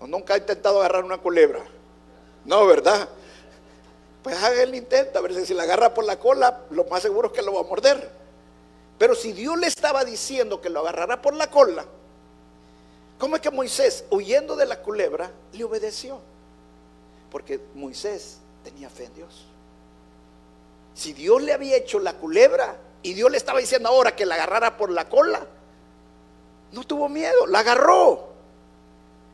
¿O 0.00 0.08
nunca 0.08 0.34
ha 0.34 0.38
intentado 0.38 0.80
agarrar 0.80 1.04
una 1.04 1.18
culebra? 1.18 1.60
No, 2.44 2.66
¿verdad? 2.66 3.08
Pues 4.24 4.42
haga 4.42 4.60
el 4.60 4.74
intento, 4.74 5.20
a 5.20 5.22
ver 5.22 5.46
si 5.46 5.54
la 5.54 5.62
agarra 5.62 5.94
por 5.94 6.04
la 6.04 6.18
cola, 6.18 6.62
lo 6.70 6.84
más 6.86 7.00
seguro 7.00 7.28
es 7.28 7.32
que 7.32 7.42
lo 7.42 7.54
va 7.54 7.60
a 7.60 7.64
morder. 7.64 8.10
Pero 8.98 9.14
si 9.14 9.32
Dios 9.32 9.56
le 9.56 9.68
estaba 9.68 10.04
diciendo 10.04 10.60
que 10.60 10.68
lo 10.68 10.80
agarrará 10.80 11.22
por 11.22 11.34
la 11.34 11.48
cola, 11.48 11.84
¿cómo 13.18 13.36
es 13.36 13.42
que 13.42 13.50
Moisés, 13.50 14.04
huyendo 14.10 14.56
de 14.56 14.66
la 14.66 14.80
culebra, 14.82 15.30
le 15.52 15.64
obedeció? 15.64 16.20
Porque 17.30 17.60
Moisés 17.74 18.38
tenía 18.64 18.88
fe 18.88 19.04
en 19.04 19.14
Dios. 19.14 19.46
Si 20.94 21.12
Dios 21.12 21.42
le 21.42 21.52
había 21.52 21.76
hecho 21.76 21.98
la 21.98 22.14
culebra 22.14 22.76
y 23.02 23.14
Dios 23.14 23.30
le 23.30 23.36
estaba 23.36 23.60
diciendo 23.60 23.88
ahora 23.88 24.16
que 24.16 24.26
la 24.26 24.36
agarrara 24.36 24.76
por 24.76 24.90
la 24.90 25.08
cola, 25.08 25.46
no 26.72 26.84
tuvo 26.84 27.08
miedo, 27.08 27.46
la 27.46 27.60
agarró. 27.60 28.28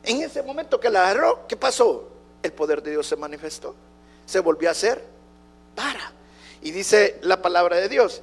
En 0.03 0.21
ese 0.21 0.43
momento 0.43 0.79
que 0.79 0.89
la 0.89 1.09
agarró, 1.09 1.47
¿qué 1.47 1.55
pasó? 1.55 2.09
El 2.41 2.51
poder 2.51 2.83
de 2.83 2.91
Dios 2.91 3.07
se 3.07 3.15
manifestó. 3.15 3.75
Se 4.25 4.39
volvió 4.39 4.69
a 4.69 4.73
hacer 4.73 5.03
para. 5.75 6.11
Y 6.61 6.71
dice 6.71 7.19
la 7.21 7.41
palabra 7.41 7.77
de 7.77 7.89
Dios, 7.89 8.21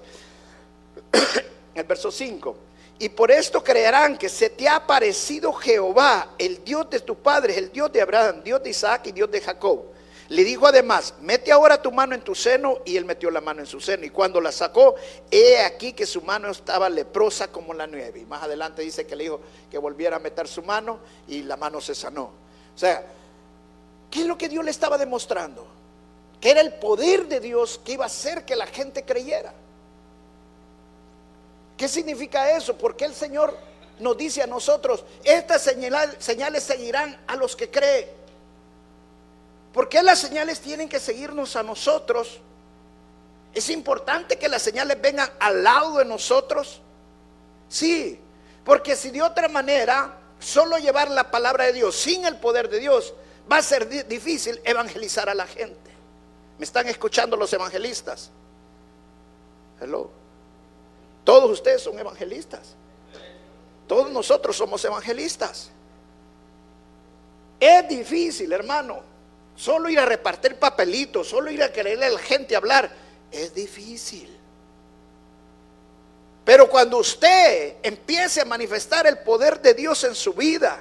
el 1.75 1.85
verso 1.85 2.11
5. 2.11 2.57
Y 3.01 3.09
por 3.09 3.31
esto 3.31 3.65
creerán 3.65 4.19
que 4.19 4.29
se 4.29 4.51
te 4.51 4.69
ha 4.69 4.77
aparecido 4.77 5.55
Jehová, 5.55 6.35
el 6.37 6.63
Dios 6.63 6.91
de 6.91 7.01
tus 7.01 7.17
padres, 7.17 7.57
el 7.57 7.73
Dios 7.73 7.91
de 7.91 8.03
Abraham, 8.03 8.43
Dios 8.45 8.63
de 8.63 8.69
Isaac 8.69 9.07
y 9.07 9.13
Dios 9.13 9.31
de 9.31 9.41
Jacob. 9.41 9.87
Le 10.29 10.45
dijo 10.45 10.67
además, 10.67 11.15
mete 11.23 11.51
ahora 11.51 11.81
tu 11.81 11.91
mano 11.91 12.15
en 12.15 12.21
tu 12.21 12.35
seno, 12.35 12.81
y 12.85 12.99
él 12.99 13.07
metió 13.07 13.31
la 13.31 13.41
mano 13.41 13.61
en 13.61 13.67
su 13.67 13.81
seno. 13.81 14.05
Y 14.05 14.11
cuando 14.11 14.39
la 14.39 14.53
sacó, 14.53 14.97
he 15.31 15.63
aquí 15.63 15.95
que 15.95 16.05
su 16.05 16.21
mano 16.21 16.51
estaba 16.51 16.91
leprosa 16.91 17.49
como 17.49 17.73
la 17.73 17.87
nieve. 17.87 18.21
Y 18.21 18.27
más 18.27 18.43
adelante 18.43 18.83
dice 18.83 19.07
que 19.07 19.17
le 19.17 19.25
dijo 19.25 19.41
que 19.71 19.79
volviera 19.79 20.17
a 20.17 20.21
meter 20.21 20.47
su 20.47 20.63
mano 20.63 20.99
y 21.27 21.43
la 21.45 21.57
mano 21.57 21.81
se 21.81 21.95
sanó. 21.95 22.25
O 22.25 22.79
sea, 22.79 23.03
¿qué 24.11 24.21
es 24.21 24.27
lo 24.27 24.37
que 24.37 24.51
Dios 24.51 24.63
le 24.63 24.73
estaba 24.73 24.99
demostrando? 24.99 25.67
Que 26.39 26.51
era 26.51 26.61
el 26.61 26.75
poder 26.75 27.29
de 27.29 27.41
Dios 27.41 27.81
que 27.83 27.93
iba 27.93 28.05
a 28.05 28.09
hacer 28.09 28.45
que 28.45 28.57
la 28.57 28.67
gente 28.67 29.07
creyera. 29.07 29.55
¿Qué 31.81 31.89
significa 31.89 32.55
eso? 32.55 32.77
Porque 32.77 33.07
el 33.07 33.15
Señor 33.15 33.57
nos 34.01 34.15
dice 34.15 34.43
a 34.43 34.47
nosotros, 34.47 35.03
estas 35.25 35.63
señales 35.63 36.63
seguirán 36.63 37.19
a 37.27 37.37
los 37.37 37.57
que 37.57 37.71
creen. 37.71 38.07
¿Por 39.73 39.89
qué 39.89 40.03
las 40.03 40.19
señales 40.19 40.61
tienen 40.61 40.91
que 40.91 41.01
seguirnos 41.01 41.57
a 41.57 41.63
nosotros? 41.63 42.39
¿Es 43.55 43.71
importante 43.71 44.39
que 44.39 44.47
las 44.47 44.61
señales 44.61 45.01
vengan 45.01 45.31
al 45.41 45.65
lado 45.65 45.97
de 45.97 46.05
nosotros? 46.05 46.83
Sí, 47.71 48.21
porque 48.63 48.95
si 48.95 49.11
de 49.11 49.23
otra 49.23 49.49
manera 49.49 50.19
solo 50.39 50.77
llevar 50.77 51.11
la 51.11 51.31
palabra 51.31 51.65
de 51.65 51.73
Dios 51.73 51.97
sin 51.97 52.27
el 52.27 52.37
poder 52.37 52.69
de 52.69 52.79
Dios 52.79 53.15
va 53.51 53.57
a 53.57 53.63
ser 53.63 53.89
difícil 54.07 54.61
evangelizar 54.65 55.31
a 55.31 55.35
la 55.35 55.47
gente. 55.47 55.91
¿Me 56.59 56.67
están 56.67 56.89
escuchando 56.89 57.39
los 57.39 57.51
evangelistas? 57.55 58.31
Hello. 59.81 60.20
Todos 61.25 61.51
ustedes 61.51 61.83
son 61.83 61.99
evangelistas. 61.99 62.75
Todos 63.87 64.11
nosotros 64.11 64.57
somos 64.57 64.85
evangelistas. 64.85 65.71
Es 67.59 67.89
difícil, 67.89 68.53
hermano. 68.53 69.03
Solo 69.57 69.91
ir 69.91 69.99
a 69.99 70.07
repartir 70.07 70.57
papelitos, 70.57 71.29
solo 71.29 71.51
ir 71.51 71.63
a 71.63 71.71
quererle 71.71 72.07
a 72.07 72.11
la 72.11 72.19
gente 72.19 72.57
hablar, 72.57 72.91
es 73.31 73.55
difícil. 73.55 74.39
Pero 76.45 76.71
cuando 76.71 76.99
usted 76.99 77.77
empiece 77.83 78.41
a 78.41 78.45
manifestar 78.47 79.07
el 79.07 79.19
poder 79.19 79.61
de 79.61 79.75
Dios 79.75 80.03
en 80.05 80.15
su 80.15 80.33
vida, 80.33 80.81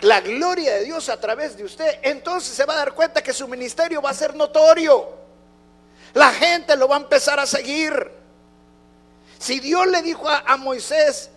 la 0.00 0.20
gloria 0.20 0.74
de 0.74 0.84
Dios 0.84 1.08
a 1.08 1.20
través 1.20 1.56
de 1.56 1.64
usted, 1.64 2.00
entonces 2.02 2.54
se 2.54 2.64
va 2.64 2.74
a 2.74 2.78
dar 2.78 2.94
cuenta 2.94 3.22
que 3.22 3.32
su 3.32 3.46
ministerio 3.46 4.02
va 4.02 4.10
a 4.10 4.14
ser 4.14 4.34
notorio. 4.34 5.08
La 6.14 6.32
gente 6.32 6.76
lo 6.76 6.88
va 6.88 6.96
a 6.96 7.00
empezar 7.00 7.38
a 7.38 7.46
seguir. 7.46 8.19
Si 9.40 9.58
Dios 9.58 9.86
le 9.86 10.02
dijo 10.02 10.28
a, 10.28 10.56
Moisés, 10.58 11.30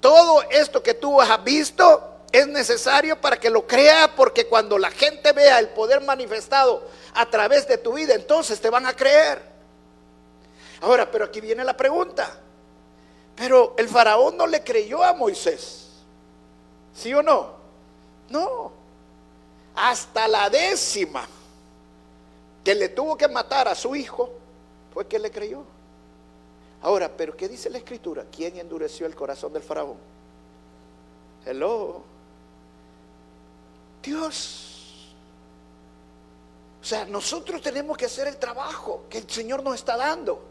todo 0.00 0.42
esto 0.50 0.82
que 0.82 0.94
tú 0.94 1.20
has 1.20 1.44
visto, 1.44 2.16
es 2.32 2.48
necesario 2.48 3.20
para 3.20 3.38
que 3.38 3.50
lo 3.50 3.66
crea, 3.66 4.16
porque 4.16 4.46
cuando 4.46 4.78
la 4.78 4.90
gente 4.90 5.32
vea 5.32 5.58
el 5.58 5.68
poder 5.68 6.00
manifestado 6.00 6.82
a 7.12 7.28
través 7.28 7.68
de 7.68 7.76
tu 7.76 7.92
vida, 7.92 8.14
entonces 8.14 8.58
te 8.58 8.70
van 8.70 8.86
a 8.86 8.96
creer. 8.96 9.42
Ahora, 10.80 11.10
pero 11.10 11.26
aquí 11.26 11.42
viene 11.42 11.62
la 11.62 11.76
pregunta. 11.76 12.40
Pero 13.36 13.74
el 13.76 13.86
faraón 13.86 14.38
no 14.38 14.46
le 14.46 14.64
creyó 14.64 15.04
a 15.04 15.12
Moisés. 15.12 15.90
¿Sí 16.94 17.12
o 17.12 17.22
no? 17.22 17.50
No. 18.30 18.72
Hasta 19.74 20.26
la 20.26 20.48
décima 20.48 21.28
que 22.64 22.74
le 22.74 22.88
tuvo 22.88 23.14
que 23.14 23.28
matar 23.28 23.68
a 23.68 23.74
su 23.74 23.94
hijo 23.94 24.30
fue 24.94 25.06
que 25.06 25.18
le 25.18 25.30
creyó. 25.30 25.64
Ahora, 26.82 27.08
pero 27.16 27.36
¿qué 27.36 27.48
dice 27.48 27.70
la 27.70 27.78
escritura? 27.78 28.24
¿Quién 28.34 28.58
endureció 28.58 29.06
el 29.06 29.14
corazón 29.14 29.52
del 29.52 29.62
faraón? 29.62 29.96
Hello. 31.46 32.02
Dios. 34.02 35.14
O 36.80 36.84
sea, 36.84 37.04
nosotros 37.04 37.62
tenemos 37.62 37.96
que 37.96 38.06
hacer 38.06 38.26
el 38.26 38.36
trabajo 38.36 39.04
que 39.08 39.18
el 39.18 39.30
Señor 39.30 39.62
nos 39.62 39.76
está 39.76 39.96
dando. 39.96 40.42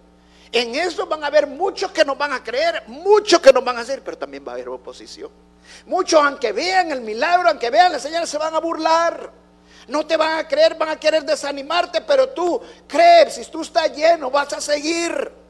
En 0.53 0.73
eso 0.75 1.05
van 1.05 1.23
a 1.23 1.27
haber 1.27 1.47
muchos 1.47 1.91
que 1.91 2.05
nos 2.05 2.17
van 2.17 2.31
a 2.31 2.41
creer, 2.41 2.83
muchos 2.87 3.41
que 3.41 3.51
nos 3.51 3.63
van 3.63 3.77
a 3.77 3.81
hacer, 3.81 4.01
pero 4.01 4.17
también 4.17 4.43
va 4.45 4.51
a 4.51 4.55
haber 4.55 4.69
oposición. 4.69 5.29
Muchos, 5.85 6.21
aunque 6.21 6.53
vean 6.53 6.91
el 6.91 7.01
milagro, 7.01 7.49
aunque 7.49 7.69
vean 7.69 7.91
la 7.91 7.99
señal, 7.99 8.25
se 8.25 8.37
van 8.37 8.55
a 8.55 8.59
burlar. 8.59 9.31
No 9.87 10.05
te 10.05 10.15
van 10.15 10.39
a 10.39 10.47
creer, 10.47 10.75
van 10.75 10.89
a 10.89 10.99
querer 10.99 11.25
desanimarte, 11.25 12.01
pero 12.01 12.29
tú 12.29 12.61
crees, 12.87 13.35
si 13.35 13.45
tú 13.45 13.61
estás 13.61 13.93
lleno, 13.93 14.31
vas 14.31 14.53
a 14.53 14.61
seguir. 14.61 15.40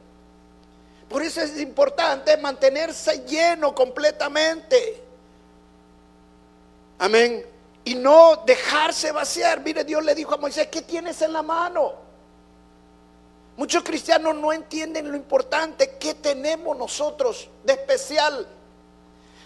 Por 1.12 1.22
eso 1.22 1.42
es 1.42 1.60
importante 1.60 2.36
mantenerse 2.38 3.24
lleno 3.26 3.74
completamente. 3.74 5.04
Amén 6.98 7.52
y 7.84 7.94
no 7.94 8.42
dejarse 8.46 9.12
vaciar. 9.12 9.60
Mire, 9.60 9.84
Dios 9.84 10.04
le 10.04 10.14
dijo 10.14 10.34
a 10.34 10.38
Moisés, 10.38 10.68
¿qué 10.68 10.82
tienes 10.82 11.20
en 11.22 11.32
la 11.32 11.42
mano? 11.42 11.94
Muchos 13.56 13.82
cristianos 13.82 14.34
no 14.34 14.52
entienden 14.52 15.10
lo 15.10 15.16
importante 15.16 15.96
que 15.98 16.14
tenemos 16.14 16.76
nosotros 16.76 17.48
de 17.64 17.74
especial. 17.74 18.46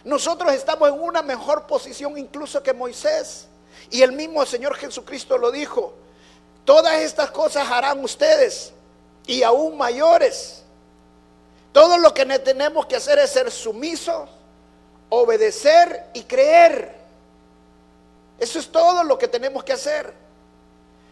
Nosotros 0.04 0.52
estamos 0.52 0.88
en 0.88 1.00
una 1.00 1.22
mejor 1.22 1.66
posición 1.66 2.16
incluso 2.16 2.62
que 2.62 2.72
Moisés. 2.72 3.48
Y 3.90 4.02
el 4.02 4.12
mismo 4.12 4.44
Señor 4.46 4.76
Jesucristo 4.76 5.38
lo 5.38 5.50
dijo. 5.50 5.94
Todas 6.64 7.00
estas 7.00 7.30
cosas 7.30 7.68
harán 7.70 8.02
ustedes 8.02 8.72
y 9.26 9.42
aún 9.42 9.76
mayores. 9.76 10.62
Todo 11.76 11.98
lo 11.98 12.14
que 12.14 12.24
tenemos 12.38 12.86
que 12.86 12.96
hacer 12.96 13.18
es 13.18 13.28
ser 13.28 13.50
sumisos, 13.50 14.30
obedecer 15.10 16.06
y 16.14 16.22
creer. 16.22 16.96
Eso 18.38 18.58
es 18.58 18.72
todo 18.72 19.04
lo 19.04 19.18
que 19.18 19.28
tenemos 19.28 19.62
que 19.62 19.74
hacer. 19.74 20.10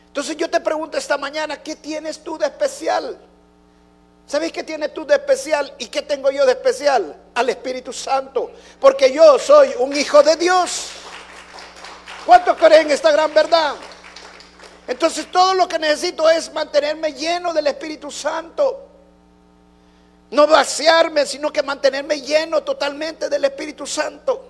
Entonces 0.07 0.35
yo 0.38 0.48
te 0.48 0.62
pregunto 0.62 0.96
esta 0.96 1.18
mañana, 1.18 1.62
¿qué 1.62 1.77
tienes 1.77 2.24
tú 2.24 2.38
de 2.38 2.46
especial? 2.46 3.20
¿Sabéis 4.27 4.55
qué 4.55 4.62
tienes 4.62 4.94
tú 4.94 5.05
de 5.05 5.16
especial 5.16 5.70
y 5.77 5.88
qué 5.88 6.00
tengo 6.00 6.31
yo 6.31 6.46
de 6.46 6.53
especial? 6.53 7.14
Al 7.35 7.50
Espíritu 7.50 7.92
Santo. 7.92 8.50
Porque 8.81 9.12
yo 9.12 9.38
soy 9.38 9.74
un 9.81 9.94
hijo 9.94 10.22
de 10.22 10.35
Dios. 10.37 10.92
¿Cuántos 12.24 12.57
creen 12.57 12.90
esta 12.90 13.12
gran 13.12 13.35
verdad? 13.35 13.74
Entonces 14.88 15.31
todo 15.31 15.53
lo 15.53 15.68
que 15.68 15.79
necesito 15.79 16.31
es 16.31 16.50
mantenerme 16.55 17.12
lleno 17.12 17.53
del 17.53 17.66
Espíritu 17.66 18.11
Santo. 18.11 18.84
No 20.35 20.49
vaciarme, 20.49 21.27
sino 21.27 21.53
que 21.53 21.62
mantenerme 21.62 22.20
lleno 22.20 22.64
totalmente 22.64 23.29
del 23.29 23.44
Espíritu 23.44 23.87
Santo. 23.87 24.44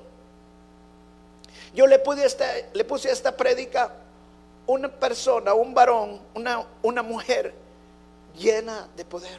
Yo 1.75 1.87
le, 1.87 1.99
pude 1.99 2.25
este, 2.25 2.70
le 2.73 2.85
puse 2.85 3.11
a 3.11 3.12
esta 3.12 3.37
prédica 3.37 3.92
una 4.66 4.88
persona, 4.88 5.53
un 5.53 5.75
varón, 5.75 6.23
una, 6.33 6.64
una 6.81 7.03
mujer 7.03 7.53
llena 8.35 8.88
de 8.97 9.05
poder. 9.05 9.38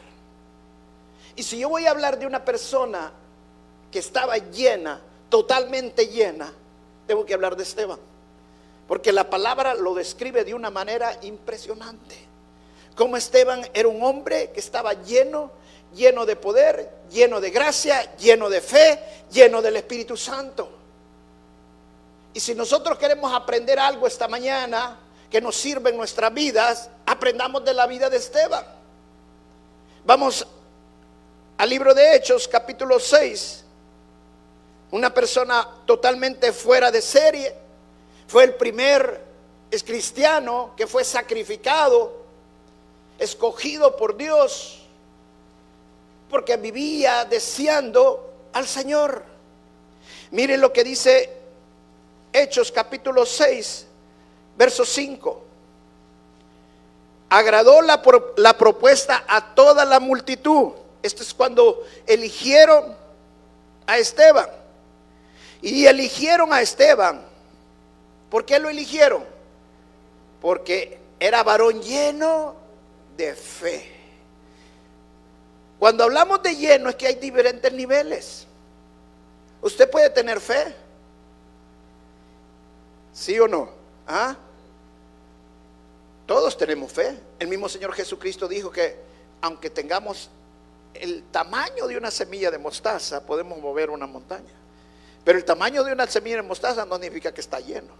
Y 1.35 1.41
si 1.41 1.57
yo 1.57 1.67
voy 1.67 1.87
a 1.87 1.89
hablar 1.91 2.19
de 2.19 2.27
una 2.27 2.45
persona 2.45 3.11
que 3.91 3.97
estaba 3.97 4.37
llena, 4.37 5.01
totalmente 5.29 6.09
llena, 6.09 6.53
tengo 7.07 7.25
que 7.25 7.33
hablar 7.33 7.55
de 7.55 7.63
Esteban. 7.63 7.97
Porque 8.87 9.11
la 9.11 9.31
palabra 9.31 9.73
lo 9.73 9.95
describe 9.95 10.43
de 10.43 10.53
una 10.53 10.69
manera 10.69 11.17
impresionante. 11.23 12.34
Como 12.95 13.17
Esteban 13.17 13.67
era 13.73 13.87
un 13.89 14.01
hombre 14.03 14.51
que 14.51 14.59
estaba 14.59 14.93
lleno, 14.93 15.51
lleno 15.93 16.25
de 16.25 16.35
poder, 16.35 16.89
lleno 17.11 17.41
de 17.41 17.49
gracia, 17.49 18.15
lleno 18.15 18.49
de 18.49 18.61
fe, 18.61 18.99
lleno 19.31 19.61
del 19.61 19.75
Espíritu 19.75 20.15
Santo. 20.15 20.69
Y 22.33 22.39
si 22.39 22.55
nosotros 22.55 22.97
queremos 22.97 23.33
aprender 23.33 23.79
algo 23.79 24.07
esta 24.07 24.27
mañana 24.27 24.99
que 25.29 25.41
nos 25.41 25.55
sirva 25.55 25.89
en 25.89 25.97
nuestras 25.97 26.33
vidas, 26.33 26.89
aprendamos 27.05 27.63
de 27.65 27.73
la 27.73 27.87
vida 27.87 28.09
de 28.09 28.17
Esteban. 28.17 28.65
Vamos 30.05 30.45
al 31.57 31.69
libro 31.69 31.93
de 31.93 32.15
Hechos, 32.15 32.47
capítulo 32.47 32.99
6. 32.99 33.63
Una 34.91 35.13
persona 35.13 35.67
totalmente 35.85 36.53
fuera 36.53 36.91
de 36.91 37.01
serie. 37.01 37.55
Fue 38.27 38.45
el 38.45 38.55
primer 38.55 39.23
cristiano 39.83 40.73
que 40.77 40.87
fue 40.87 41.03
sacrificado, 41.03 42.24
escogido 43.19 43.95
por 43.95 44.17
Dios, 44.17 44.81
porque 46.29 46.57
vivía 46.57 47.25
deseando 47.25 48.33
al 48.53 48.67
Señor. 48.67 49.23
Miren 50.31 50.61
lo 50.61 50.73
que 50.73 50.83
dice 50.83 51.31
Hechos 52.33 52.71
capítulo 52.71 53.25
6, 53.25 53.87
verso 54.57 54.83
5. 54.83 55.43
Agradó 57.29 57.81
la, 57.81 58.01
propuesta 58.57 59.23
a 59.27 59.55
toda 59.55 59.85
la 59.85 59.99
multitud. 59.99 60.73
Esto 61.01 61.23
es 61.23 61.33
cuando 61.33 61.83
eligieron 62.05 62.95
a 63.87 63.97
Esteban. 63.97 64.49
Y 65.61 65.85
eligieron 65.85 66.53
a 66.53 66.61
Esteban. 66.61 67.25
¿Por 68.29 68.45
qué 68.45 68.59
lo 68.59 68.69
eligieron? 68.69 69.23
Porque 70.41 70.99
era 71.19 71.43
varón 71.43 71.81
lleno 71.81 72.55
de 73.15 73.35
fe. 73.35 73.91
Cuando 75.79 76.03
hablamos 76.03 76.41
de 76.41 76.55
lleno 76.55 76.89
es 76.89 76.95
que 76.95 77.07
hay 77.07 77.15
diferentes 77.15 77.71
niveles. 77.71 78.47
Usted 79.61 79.89
puede 79.89 80.09
tener 80.09 80.39
fe 80.39 80.75
¿Sí 83.15 83.39
o 83.39 83.47
no? 83.47 83.69
¿Ah? 84.05 84.35
Todos 86.25 86.57
tenemos 86.57 86.91
fe. 86.91 87.17
El 87.39 87.47
mismo 87.47 87.69
Señor 87.69 87.93
Jesucristo 87.93 88.45
dijo 88.45 88.69
que 88.69 88.97
aunque 89.39 89.69
tengamos 89.69 90.29
el 90.93 91.23
tamaño 91.31 91.87
de 91.87 91.97
una 91.97 92.11
semilla 92.11 92.51
de 92.51 92.57
mostaza, 92.57 93.25
podemos 93.25 93.57
mover 93.59 93.89
una 93.89 94.05
montaña. 94.05 94.53
Pero 95.23 95.37
el 95.37 95.45
tamaño 95.45 95.83
de 95.85 95.93
una 95.93 96.05
semilla 96.07 96.37
de 96.37 96.41
mostaza 96.41 96.85
no 96.85 96.95
significa 96.95 97.33
que 97.33 97.39
está 97.39 97.61
lleno. 97.61 97.93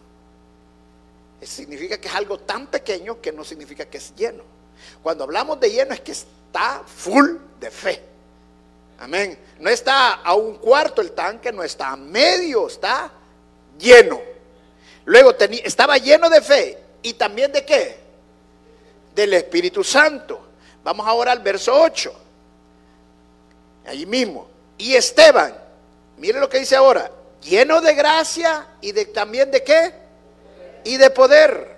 Significa 1.41 1.97
que 1.97 2.09
es 2.09 2.15
algo 2.15 2.37
tan 2.39 2.67
pequeño 2.67 3.21
que 3.21 3.31
no 3.31 3.45
significa 3.45 3.85
que 3.85 3.99
es 3.99 4.13
lleno. 4.15 4.43
Cuando 5.01 5.23
hablamos 5.23 5.59
de 5.59 5.71
lleno 5.71 5.93
es 5.93 6.01
que 6.01 6.11
está 6.11 6.83
full 6.85 7.37
de 7.59 7.71
fe. 7.71 8.01
Amén. 8.99 9.37
No 9.59 9.69
está 9.69 10.13
a 10.15 10.33
un 10.35 10.55
cuarto 10.55 11.01
el 11.01 11.11
tanque, 11.11 11.51
no 11.51 11.63
está 11.63 11.91
a 11.91 11.95
medio, 11.95 12.67
está 12.67 13.11
lleno. 13.77 14.21
Luego 15.05 15.35
tenía, 15.35 15.61
estaba 15.63 15.97
lleno 15.97 16.29
de 16.29 16.41
fe 16.41 16.77
y 17.01 17.13
también 17.13 17.51
de 17.51 17.63
qué? 17.63 17.97
Del 19.13 19.33
Espíritu 19.33 19.83
Santo. 19.83 20.41
Vamos 20.83 21.07
ahora 21.07 21.31
al 21.31 21.39
verso 21.39 21.73
8. 21.73 22.13
Allí 23.87 24.05
mismo. 24.05 24.47
Y 24.77 24.95
Esteban, 24.95 25.55
mire 26.17 26.39
lo 26.39 26.49
que 26.49 26.59
dice 26.59 26.75
ahora, 26.75 27.11
lleno 27.41 27.81
de 27.81 27.93
gracia 27.93 28.67
y 28.81 28.91
de 28.91 29.05
también 29.05 29.51
de 29.51 29.63
qué? 29.63 29.93
Y 30.83 30.97
de 30.97 31.09
poder. 31.09 31.74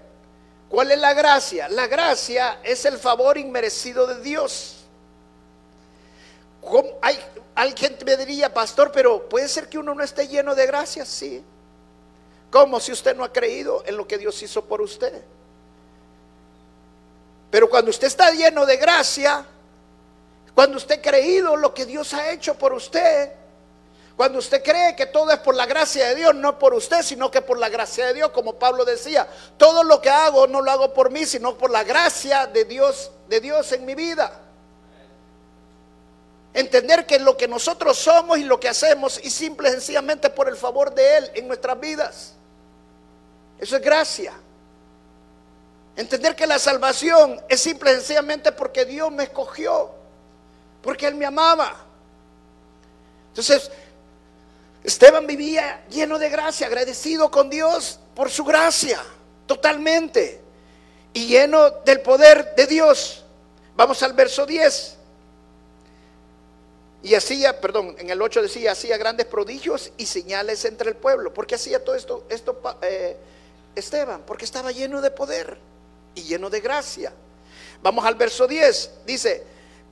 ¿Cuál 0.70 0.92
es 0.92 1.00
la 1.00 1.14
gracia? 1.14 1.70
La 1.70 1.88
gracia 1.88 2.60
es 2.64 2.84
el 2.86 2.98
favor 2.98 3.38
inmerecido 3.38 4.06
de 4.06 4.22
Dios. 4.22 4.86
Hay, 7.02 7.18
alguien 7.56 7.98
me 8.06 8.18
diría, 8.18 8.54
pastor, 8.54 8.92
pero 8.92 9.30
puede 9.30 9.48
ser 9.48 9.70
que 9.70 9.78
uno 9.78 9.96
no 9.96 10.04
esté 10.04 10.28
lleno 10.28 10.54
de 10.54 10.66
gracia, 10.66 11.06
sí. 11.06 11.44
¿Cómo 12.52 12.80
si 12.80 12.92
usted 12.92 13.16
no 13.16 13.24
ha 13.24 13.32
creído 13.32 13.84
en 13.86 13.96
lo 13.96 14.08
que 14.08 14.18
Dios 14.18 14.42
hizo 14.42 14.66
por 14.66 14.82
usted? 14.82 15.24
Pero 17.50 17.70
cuando 17.70 17.90
usted 17.90 18.08
está 18.08 18.32
lleno 18.32 18.66
de 18.66 18.78
gracia, 18.78 19.46
cuando 20.54 20.78
usted 20.78 21.00
ha 21.00 21.02
creído 21.02 21.56
lo 21.56 21.74
que 21.74 21.86
Dios 21.86 22.14
ha 22.14 22.32
hecho 22.32 22.58
por 22.58 22.74
usted, 22.74 23.32
cuando 24.18 24.40
usted 24.40 24.64
cree 24.64 24.96
que 24.96 25.06
todo 25.06 25.32
es 25.32 25.38
por 25.38 25.54
la 25.54 25.68
gracia 25.68 26.08
de 26.08 26.16
Dios, 26.16 26.34
no 26.34 26.58
por 26.58 26.74
usted, 26.74 27.04
sino 27.04 27.30
que 27.30 27.44
por 27.44 27.60
la 27.60 27.70
gracia 27.70 28.08
de 28.08 28.16
Dios, 28.16 28.32
como 28.32 28.56
Pablo 28.56 28.84
decía, 28.84 29.28
todo 29.58 29.84
lo 29.84 30.02
que 30.02 30.10
hago 30.10 30.48
no 30.48 30.60
lo 30.60 30.72
hago 30.72 30.92
por 30.92 31.12
mí, 31.12 31.24
sino 31.24 31.56
por 31.56 31.70
la 31.70 31.84
gracia 31.84 32.48
de 32.48 32.66
Dios, 32.66 33.12
de 33.30 33.40
Dios 33.40 33.72
en 33.74 33.86
mi 33.86 33.94
vida. 33.94 34.42
Entender 36.52 37.06
que 37.06 37.20
lo 37.20 37.38
que 37.38 37.48
nosotros 37.48 37.96
somos 37.96 38.40
y 38.40 38.44
lo 38.44 38.60
que 38.60 38.68
hacemos 38.68 39.24
y 39.24 39.30
simple 39.30 39.70
y 39.70 39.74
sencillamente 39.74 40.32
por 40.32 40.50
el 40.50 40.58
favor 40.58 40.96
de 40.96 41.18
Él 41.18 41.32
en 41.36 41.48
nuestras 41.48 41.80
vidas. 41.80 42.34
Eso 43.60 43.76
es 43.76 43.82
gracia. 43.84 44.34
Entender 45.96 46.36
que 46.36 46.48
la 46.48 46.58
salvación 46.58 47.40
es 47.48 47.62
simple 47.62 47.92
y 47.92 47.96
sencillamente 47.98 48.52
porque 48.52 48.84
Dios 48.84 49.12
me 49.12 49.26
escogió, 49.26 49.92
porque 50.82 51.06
Él 51.06 51.14
me 51.14 51.28
amaba. 51.28 51.76
Entonces, 53.30 53.70
Esteban 54.84 55.28
vivía 55.28 55.84
lleno 55.90 56.20
de 56.20 56.30
gracia, 56.30 56.68
agradecido 56.68 57.30
con 57.30 57.50
Dios 57.50 58.00
por 58.16 58.30
su 58.30 58.44
gracia, 58.44 59.04
totalmente, 59.46 60.42
y 61.14 61.28
lleno 61.28 61.70
del 61.86 62.02
poder 62.02 62.54
de 62.56 62.68
Dios. 62.68 63.24
Vamos 63.76 64.02
al 64.04 64.14
verso 64.14 64.46
10. 64.46 64.96
Y 67.04 67.16
hacía, 67.16 67.62
perdón, 67.62 67.96
en 68.00 68.10
el 68.10 68.22
8 68.22 68.42
decía, 68.42 68.72
hacía 68.72 68.98
grandes 68.98 69.28
prodigios 69.28 69.92
y 69.98 70.06
señales 70.06 70.66
entre 70.66 70.90
el 70.90 70.96
pueblo. 70.96 71.34
porque 71.34 71.56
hacía 71.56 71.84
todo 71.84 71.96
esto? 71.96 72.26
Esto 72.30 72.60
eh, 72.82 73.16
Esteban, 73.76 74.24
porque 74.26 74.46
estaba 74.46 74.72
lleno 74.72 75.02
de 75.02 75.12
poder 75.12 75.58
y 76.16 76.24
lleno 76.24 76.50
de 76.50 76.60
gracia. 76.60 77.14
Vamos 77.82 78.06
al 78.06 78.16
verso 78.16 78.48
10, 78.48 78.92
dice, 79.06 79.44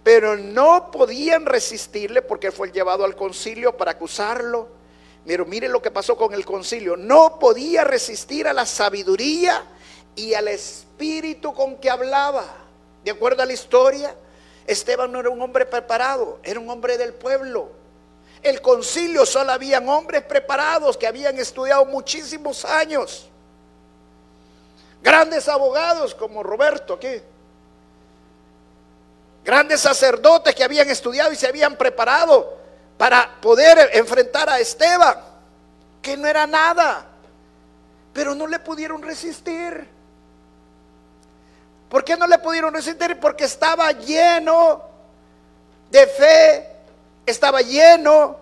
pero 0.06 0.38
no 0.38 0.92
podían 0.92 1.48
resistirle 1.48 2.22
porque 2.22 2.52
fue 2.52 2.72
llevado 2.72 3.04
al 3.06 3.16
concilio 3.16 3.76
para 3.76 3.94
acusarlo. 3.94 4.68
Pero 5.26 5.48
mire 5.48 5.68
lo 5.68 5.82
que 5.82 5.90
pasó 5.90 6.16
con 6.16 6.32
el 6.36 6.46
concilio, 6.46 6.96
no 6.96 7.40
podía 7.40 7.84
resistir 7.84 8.48
a 8.48 8.54
la 8.54 8.68
sabiduría 8.68 9.64
y 10.16 10.36
al 10.36 10.48
espíritu 10.48 11.56
con 11.56 11.78
que 11.78 11.90
hablaba. 11.90 12.46
De 13.04 13.10
acuerdo 13.10 13.42
a 13.42 13.48
la 13.48 13.54
historia, 13.54 14.16
Esteban 14.68 15.12
no 15.12 15.22
era 15.22 15.32
un 15.32 15.42
hombre 15.42 15.66
preparado, 15.66 16.38
era 16.44 16.60
un 16.60 16.70
hombre 16.70 17.00
del 17.00 17.16
pueblo. 17.16 17.72
El 18.44 18.62
concilio 18.62 19.26
solo 19.26 19.54
habían 19.54 19.90
hombres 19.90 20.22
preparados 20.22 20.98
que 20.98 21.08
habían 21.08 21.40
estudiado 21.40 21.84
muchísimos 21.84 22.64
años. 22.64 23.28
Grandes 25.02 25.48
abogados 25.48 26.14
como 26.14 26.44
Roberto 26.44 26.94
aquí. 26.94 27.24
Grandes 29.46 29.80
sacerdotes 29.80 30.56
que 30.56 30.64
habían 30.64 30.90
estudiado 30.90 31.32
y 31.32 31.36
se 31.36 31.46
habían 31.46 31.76
preparado 31.76 32.58
para 32.98 33.40
poder 33.40 33.92
enfrentar 33.94 34.50
a 34.50 34.60
Esteban, 34.60 35.16
que 36.02 36.18
no 36.18 36.28
era 36.28 36.48
nada, 36.48 37.06
pero 38.12 38.34
no 38.34 38.48
le 38.48 38.58
pudieron 38.58 39.04
resistir. 39.04 39.88
¿Por 41.90 42.04
qué 42.04 42.18
no 42.18 42.26
le 42.26 42.40
pudieron 42.40 42.74
resistir? 42.74 43.20
Porque 43.20 43.44
estaba 43.44 43.92
lleno 43.92 44.82
de 45.92 46.08
fe, 46.08 46.72
estaba 47.24 47.62
lleno 47.62 48.38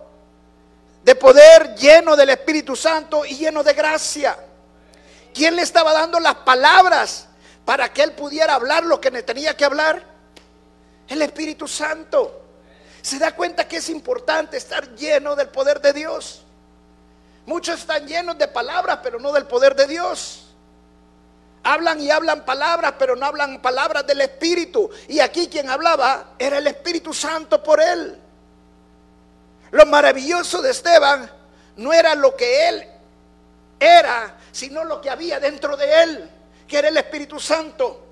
de 1.02 1.14
poder, 1.16 1.74
lleno 1.74 2.16
del 2.16 2.30
Espíritu 2.30 2.74
Santo 2.74 3.26
y 3.26 3.36
lleno 3.36 3.62
de 3.62 3.74
gracia. 3.74 4.38
¿Quién 5.34 5.54
le 5.54 5.60
estaba 5.60 5.92
dando 5.92 6.18
las 6.18 6.36
palabras 6.36 7.26
para 7.66 7.92
que 7.92 8.02
él 8.04 8.12
pudiera 8.12 8.54
hablar 8.54 8.84
lo 8.84 9.02
que 9.02 9.10
tenía 9.22 9.54
que 9.54 9.66
hablar? 9.66 10.13
El 11.08 11.22
Espíritu 11.22 11.68
Santo. 11.68 12.42
Se 13.02 13.18
da 13.18 13.34
cuenta 13.34 13.68
que 13.68 13.76
es 13.76 13.88
importante 13.90 14.56
estar 14.56 14.94
lleno 14.94 15.36
del 15.36 15.48
poder 15.48 15.80
de 15.80 15.92
Dios. 15.92 16.42
Muchos 17.46 17.80
están 17.80 18.06
llenos 18.06 18.38
de 18.38 18.48
palabras, 18.48 19.00
pero 19.02 19.18
no 19.18 19.32
del 19.32 19.46
poder 19.46 19.74
de 19.74 19.86
Dios. 19.86 20.46
Hablan 21.62 22.00
y 22.00 22.10
hablan 22.10 22.44
palabras, 22.44 22.94
pero 22.98 23.16
no 23.16 23.26
hablan 23.26 23.60
palabras 23.60 24.06
del 24.06 24.22
Espíritu. 24.22 24.90
Y 25.08 25.20
aquí 25.20 25.48
quien 25.48 25.68
hablaba 25.68 26.34
era 26.38 26.58
el 26.58 26.66
Espíritu 26.66 27.12
Santo 27.12 27.62
por 27.62 27.80
él. 27.80 28.18
Lo 29.70 29.86
maravilloso 29.86 30.62
de 30.62 30.70
Esteban 30.70 31.30
no 31.76 31.92
era 31.92 32.14
lo 32.14 32.36
que 32.36 32.68
él 32.68 32.88
era, 33.80 34.36
sino 34.52 34.84
lo 34.84 35.00
que 35.00 35.10
había 35.10 35.40
dentro 35.40 35.76
de 35.76 36.02
él, 36.02 36.30
que 36.68 36.78
era 36.78 36.88
el 36.88 36.96
Espíritu 36.96 37.40
Santo. 37.40 38.03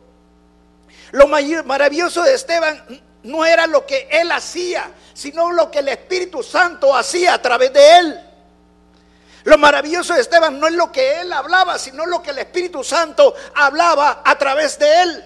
Lo 1.12 1.29
maravilloso 1.29 2.22
de 2.22 2.35
Esteban 2.35 2.85
no 3.22 3.44
era 3.44 3.66
lo 3.66 3.87
que 3.87 4.09
él 4.11 4.33
hacía, 4.33 4.90
sino 5.14 5.53
lo 5.53 5.70
que 5.70 5.81
el 5.81 5.88
Espíritu 5.88 6.42
Santo 6.42 6.94
hacía 6.94 7.35
a 7.35 7.42
través 7.42 7.72
de 7.72 7.98
él. 7.98 8.20
Lo 9.44 9.59
maravilloso 9.59 10.14
de 10.14 10.20
Esteban 10.20 10.59
no 10.59 10.66
es 10.66 10.75
lo 10.75 10.90
que 10.90 11.20
él 11.20 11.33
hablaba, 11.33 11.79
sino 11.79 12.07
lo 12.07 12.22
que 12.22 12.31
el 12.31 12.38
Espíritu 12.38 12.83
Santo 12.83 13.35
hablaba 13.55 14.22
a 14.25 14.38
través 14.38 14.79
de 14.79 15.03
él. 15.03 15.25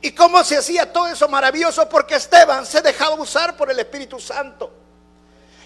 ¿Y 0.00 0.12
cómo 0.12 0.42
se 0.44 0.56
hacía 0.56 0.92
todo 0.92 1.08
eso 1.08 1.28
maravilloso? 1.28 1.88
Porque 1.88 2.16
Esteban 2.16 2.64
se 2.66 2.80
dejaba 2.80 3.14
usar 3.14 3.56
por 3.56 3.70
el 3.70 3.78
Espíritu 3.78 4.18
Santo. 4.18 4.81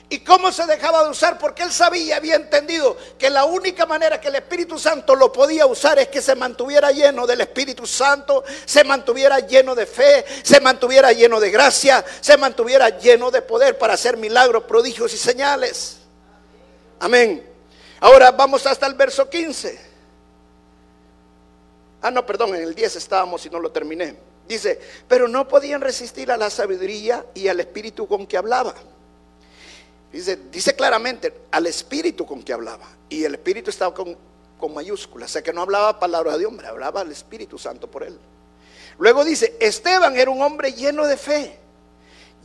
¿Y 0.08 0.20
cómo 0.20 0.52
se 0.52 0.64
dejaba 0.66 1.02
de 1.02 1.10
usar? 1.10 1.36
Porque 1.36 1.64
él 1.64 1.72
sabía, 1.72 2.16
había 2.16 2.36
entendido 2.36 2.96
que 3.18 3.28
la 3.28 3.44
única 3.44 3.86
manera 3.86 4.20
que 4.20 4.28
el 4.28 4.36
Espíritu 4.36 4.78
Santo 4.78 5.16
lo 5.16 5.32
podía 5.32 5.66
usar 5.66 5.98
es 5.98 6.08
que 6.08 6.22
se 6.22 6.36
mantuviera 6.36 6.92
lleno 6.92 7.26
del 7.26 7.40
Espíritu 7.40 7.86
Santo, 7.86 8.44
se 8.64 8.84
mantuviera 8.84 9.40
lleno 9.40 9.74
de 9.74 9.84
fe, 9.84 10.24
se 10.44 10.60
mantuviera 10.60 11.12
lleno 11.12 11.40
de 11.40 11.50
gracia, 11.50 12.04
se 12.20 12.36
mantuviera 12.36 12.96
lleno 12.98 13.32
de 13.32 13.42
poder 13.42 13.78
para 13.78 13.94
hacer 13.94 14.16
milagros, 14.16 14.62
prodigios 14.64 15.12
y 15.12 15.18
señales. 15.18 15.96
Amén. 17.00 17.44
Ahora 17.98 18.30
vamos 18.30 18.64
hasta 18.64 18.86
el 18.86 18.94
verso 18.94 19.28
15. 19.28 19.80
Ah, 22.02 22.12
no, 22.12 22.24
perdón, 22.24 22.54
en 22.54 22.62
el 22.62 22.76
10 22.76 22.94
estábamos 22.94 23.44
y 23.44 23.50
no 23.50 23.58
lo 23.58 23.72
terminé. 23.72 24.16
Dice, 24.46 24.80
pero 25.08 25.26
no 25.26 25.48
podían 25.48 25.80
resistir 25.80 26.30
a 26.30 26.36
la 26.36 26.48
sabiduría 26.48 27.26
y 27.34 27.48
al 27.48 27.58
espíritu 27.58 28.06
con 28.06 28.24
que 28.24 28.36
hablaba. 28.36 28.72
Dice, 30.16 30.74
claramente 30.74 31.42
al 31.50 31.66
espíritu 31.66 32.24
con 32.24 32.42
que 32.42 32.52
hablaba. 32.52 32.88
Y 33.08 33.24
el 33.24 33.34
espíritu 33.34 33.68
estaba 33.68 33.94
con, 33.94 34.16
con 34.58 34.72
mayúsculas. 34.72 35.30
O 35.30 35.32
sea 35.34 35.42
que 35.42 35.52
no 35.52 35.60
hablaba 35.60 36.00
palabras 36.00 36.38
de 36.38 36.46
hombre, 36.46 36.66
hablaba 36.66 37.02
al 37.02 37.12
Espíritu 37.12 37.58
Santo 37.58 37.90
por 37.90 38.02
él. 38.02 38.18
Luego 38.98 39.24
dice, 39.24 39.56
Esteban 39.60 40.16
era 40.16 40.30
un 40.30 40.40
hombre 40.40 40.72
lleno 40.72 41.06
de 41.06 41.18
fe, 41.18 41.58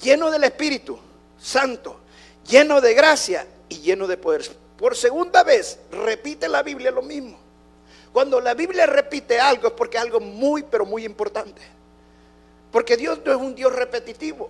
lleno 0.02 0.30
del 0.30 0.44
Espíritu 0.44 1.00
Santo, 1.40 2.02
lleno 2.46 2.82
de 2.82 2.94
gracia 2.94 3.48
y 3.70 3.78
lleno 3.78 4.06
de 4.06 4.18
poder. 4.18 4.46
Por 4.78 4.98
segunda 4.98 5.44
vez 5.44 5.80
repite 5.92 6.50
la 6.50 6.64
Biblia 6.64 6.92
lo 6.92 7.02
mismo. 7.02 7.40
Cuando 8.12 8.42
la 8.42 8.54
Biblia 8.54 8.86
repite 8.86 9.40
algo 9.40 9.70
es 9.70 9.74
porque 9.74 9.96
es 9.96 10.04
algo 10.04 10.20
muy, 10.20 10.64
pero 10.64 10.86
muy 10.86 11.06
importante. 11.06 11.62
Porque 12.70 12.98
Dios 12.98 13.20
no 13.24 13.32
es 13.32 13.38
un 13.38 13.56
Dios 13.56 13.74
repetitivo, 13.74 14.50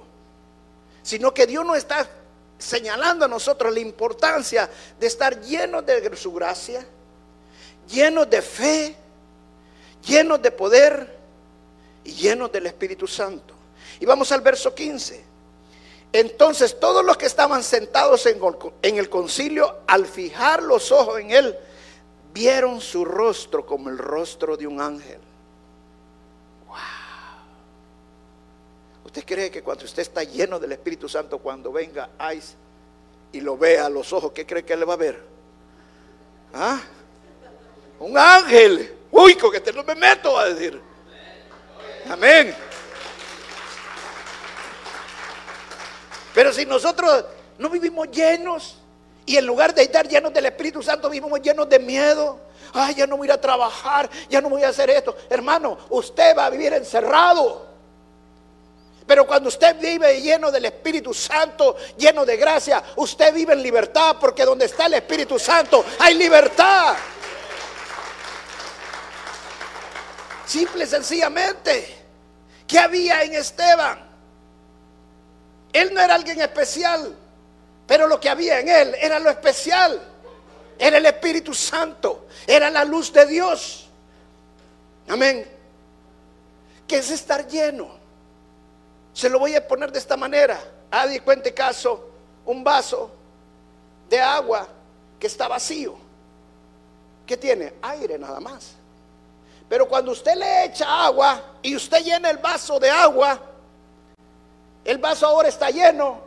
sino 1.04 1.32
que 1.34 1.46
Dios 1.46 1.64
no 1.64 1.76
está 1.76 2.10
señalando 2.62 3.26
a 3.26 3.28
nosotros 3.28 3.74
la 3.74 3.80
importancia 3.80 4.70
de 5.00 5.08
estar 5.08 5.42
llenos 5.42 5.86
de 5.86 6.16
su 6.16 6.32
gracia, 6.32 6.86
llenos 7.90 8.30
de 8.30 8.42
fe, 8.42 8.96
llenos 10.06 10.42
de 10.42 10.52
poder 10.52 11.18
y 12.04 12.12
llenos 12.12 12.52
del 12.52 12.68
Espíritu 12.68 13.08
Santo. 13.08 13.54
Y 14.00 14.06
vamos 14.06 14.32
al 14.32 14.42
verso 14.42 14.74
15. 14.74 15.32
Entonces 16.14 16.80
todos 16.80 17.06
los 17.06 17.18
que 17.18 17.26
estaban 17.26 17.64
sentados 17.64 18.26
en, 18.26 18.98
el 18.98 19.10
concilio, 19.10 19.78
al 19.88 20.06
fijar 20.06 20.62
los 20.62 20.92
ojos 20.92 21.20
en 21.20 21.32
él, 21.32 21.58
vieron 22.34 22.82
su 22.82 23.06
rostro 23.06 23.66
como 23.66 23.90
el 23.90 23.98
rostro 23.98 24.58
de 24.58 24.68
un 24.68 24.82
ángel. 24.82 25.20
¿Usted 29.04 29.24
cree 29.26 29.50
que 29.50 29.64
cuando 29.64 29.86
usted 29.86 30.02
está 30.02 30.24
lleno 30.24 30.60
del 30.60 30.72
Espíritu 30.74 31.10
Santo, 31.10 31.40
cuando 31.40 31.72
venga 31.72 32.10
Ice 32.36 32.56
y 33.32 33.42
lo 33.42 33.58
vea 33.58 33.88
a 33.88 33.90
los 33.90 34.14
ojos, 34.14 34.32
¿qué 34.32 34.46
cree 34.46 34.64
que 34.64 34.76
le 34.76 34.86
va 34.86 34.94
a 34.94 34.98
ver? 34.98 35.24
¿Ah? 36.54 36.80
Un 38.00 38.18
ángel. 38.18 38.98
Uy, 39.12 39.36
con 39.36 39.52
que 39.52 39.60
te 39.60 39.74
no 39.74 39.84
me 39.84 39.96
meto 39.96 40.38
a 40.38 40.50
decir. 40.50 40.82
Amén. 42.10 42.56
Pero 46.34 46.54
si 46.54 46.66
nosotros 46.66 47.26
no 47.58 47.70
vivimos 47.70 48.10
llenos 48.10 48.78
y 49.26 49.38
en 49.38 49.46
lugar 49.46 49.74
de 49.76 49.84
estar 49.84 50.08
llenos 50.08 50.34
del 50.34 50.46
Espíritu 50.46 50.82
Santo 50.82 51.10
vivimos 51.10 51.42
llenos 51.42 51.68
de 51.68 51.80
miedo, 51.80 52.40
ay, 52.74 52.96
ya 52.96 53.08
no 53.08 53.18
voy 53.18 53.26
a 53.26 53.30
ir 53.30 53.32
a 53.34 53.42
trabajar, 53.42 54.10
ya 54.30 54.42
no 54.42 54.50
voy 54.50 54.64
a 54.64 54.70
hacer 54.70 54.90
esto. 54.90 55.16
Hermano, 55.30 55.78
usted 55.90 56.36
va 56.38 56.46
a 56.46 56.50
vivir 56.50 56.74
encerrado. 56.74 57.71
Pero 59.12 59.28
cuando 59.28 59.50
usted 59.50 59.78
vive 59.78 60.22
lleno 60.22 60.50
del 60.50 60.64
Espíritu 60.64 61.14
Santo, 61.14 61.76
lleno 61.98 62.26
de 62.26 62.38
gracia, 62.38 62.82
usted 62.96 63.34
vive 63.34 63.52
en 63.52 63.62
libertad, 63.62 64.16
porque 64.18 64.46
donde 64.46 64.68
está 64.68 64.86
el 64.86 64.94
Espíritu 64.94 65.38
Santo 65.38 65.84
hay 66.00 66.14
libertad. 66.14 66.96
Simple 70.46 70.86
y 70.86 70.88
sencillamente. 70.88 71.94
¿Qué 72.66 72.80
había 72.80 73.22
en 73.24 73.34
Esteban? 73.34 74.00
Él 75.74 75.94
no 75.94 76.00
era 76.00 76.16
alguien 76.16 76.40
especial, 76.40 77.14
pero 77.86 78.08
lo 78.08 78.18
que 78.18 78.30
había 78.30 78.62
en 78.62 78.70
él 78.70 78.96
era 78.98 79.20
lo 79.20 79.30
especial. 79.30 80.02
Era 80.80 81.00
el 81.00 81.06
Espíritu 81.06 81.54
Santo, 81.54 82.28
era 82.48 82.70
la 82.70 82.86
luz 82.86 83.12
de 83.12 83.26
Dios. 83.26 83.90
Amén. 85.10 85.46
¿Qué 86.88 87.00
es 87.00 87.12
estar 87.12 87.46
lleno? 87.46 88.00
Se 89.14 89.30
lo 89.30 89.40
voy 89.40 89.56
a 89.56 89.68
poner 89.68 89.92
de 89.92 90.00
esta 90.00 90.18
manera. 90.18 90.60
A 90.90 91.08
de 91.08 91.22
cuente 91.22 91.54
caso, 91.54 92.10
un 92.46 92.64
vaso 92.64 93.12
de 94.10 94.20
agua 94.20 94.68
que 95.20 95.28
está 95.28 95.48
vacío. 95.48 95.96
¿Qué 97.26 97.38
tiene? 97.38 97.74
Aire 97.82 98.18
nada 98.18 98.40
más. 98.40 98.74
Pero 99.70 99.88
cuando 99.88 100.12
usted 100.12 100.36
le 100.36 100.66
echa 100.66 101.06
agua 101.06 101.42
y 101.62 101.76
usted 101.76 102.04
llena 102.04 102.30
el 102.30 102.38
vaso 102.38 102.78
de 102.80 102.90
agua, 102.90 103.40
el 104.84 104.98
vaso 104.98 105.28
ahora 105.28 105.48
está 105.48 105.70
lleno 105.70 106.20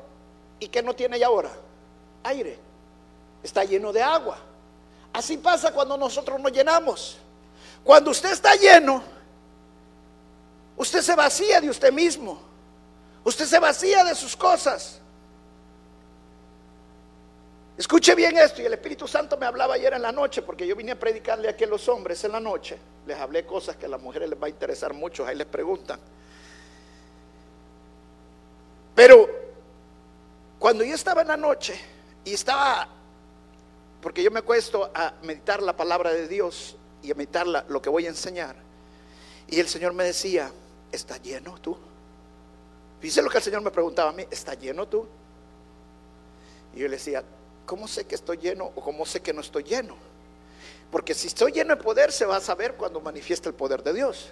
y 0.58 0.68
que 0.68 0.82
no 0.82 0.94
tiene 0.94 1.18
ya 1.18 1.26
ahora 1.26 1.50
aire. 2.24 2.58
Está 3.42 3.64
lleno 3.64 3.92
de 3.92 4.02
agua. 4.02 4.38
Así 5.12 5.36
pasa 5.36 5.72
cuando 5.72 5.96
nosotros 5.96 6.40
nos 6.40 6.50
llenamos. 6.50 7.18
Cuando 7.84 8.10
usted 8.10 8.32
está 8.32 8.54
lleno, 8.54 9.02
usted 10.76 11.02
se 11.02 11.14
vacía 11.14 11.60
de 11.60 11.70
usted 11.70 11.92
mismo. 11.92 12.40
Usted 13.24 13.46
se 13.46 13.58
vacía 13.58 14.04
de 14.04 14.14
sus 14.14 14.36
cosas. 14.36 15.00
Escuche 17.76 18.14
bien 18.14 18.36
esto, 18.36 18.62
y 18.62 18.66
el 18.66 18.74
Espíritu 18.74 19.08
Santo 19.08 19.36
me 19.36 19.46
hablaba 19.46 19.74
ayer 19.74 19.94
en 19.94 20.02
la 20.02 20.12
noche, 20.12 20.42
porque 20.42 20.66
yo 20.66 20.76
vine 20.76 20.92
a 20.92 20.98
predicarle 20.98 21.48
aquí 21.48 21.64
a 21.64 21.66
los 21.66 21.88
hombres 21.88 22.22
en 22.24 22.32
la 22.32 22.38
noche. 22.38 22.78
Les 23.06 23.18
hablé 23.18 23.44
cosas 23.44 23.76
que 23.76 23.86
a 23.86 23.88
las 23.88 24.00
mujeres 24.00 24.28
les 24.28 24.40
va 24.40 24.46
a 24.46 24.50
interesar 24.50 24.92
mucho, 24.92 25.26
ahí 25.26 25.34
les 25.34 25.46
preguntan. 25.46 25.98
Pero 28.94 29.28
cuando 30.58 30.84
yo 30.84 30.94
estaba 30.94 31.22
en 31.22 31.28
la 31.28 31.36
noche 31.36 31.74
y 32.24 32.34
estaba, 32.34 32.88
porque 34.00 34.22
yo 34.22 34.30
me 34.30 34.42
cuesto 34.42 34.90
a 34.94 35.14
meditar 35.22 35.60
la 35.60 35.76
palabra 35.76 36.12
de 36.12 36.28
Dios 36.28 36.76
y 37.02 37.10
a 37.10 37.14
meditar 37.16 37.46
lo 37.46 37.82
que 37.82 37.90
voy 37.90 38.06
a 38.06 38.10
enseñar, 38.10 38.54
y 39.48 39.58
el 39.58 39.68
Señor 39.68 39.94
me 39.94 40.04
decía, 40.04 40.52
¿está 40.92 41.16
lleno 41.16 41.58
tú? 41.60 41.76
Dice 43.04 43.20
lo 43.20 43.28
que 43.28 43.36
el 43.36 43.44
Señor 43.44 43.60
me 43.60 43.70
preguntaba 43.70 44.08
a 44.08 44.12
mí, 44.14 44.24
¿está 44.30 44.54
lleno 44.54 44.88
tú? 44.88 45.06
Y 46.74 46.78
yo 46.78 46.88
le 46.88 46.96
decía, 46.96 47.22
¿cómo 47.66 47.86
sé 47.86 48.06
que 48.06 48.14
estoy 48.14 48.38
lleno 48.38 48.72
o 48.74 48.80
cómo 48.80 49.04
sé 49.04 49.20
que 49.20 49.34
no 49.34 49.42
estoy 49.42 49.62
lleno? 49.62 49.94
Porque 50.90 51.12
si 51.12 51.26
estoy 51.26 51.52
lleno 51.52 51.76
de 51.76 51.82
poder 51.82 52.12
se 52.12 52.24
va 52.24 52.38
a 52.38 52.40
saber 52.40 52.76
cuando 52.76 53.02
manifiesta 53.02 53.50
el 53.50 53.54
poder 53.54 53.82
de 53.82 53.92
Dios. 53.92 54.30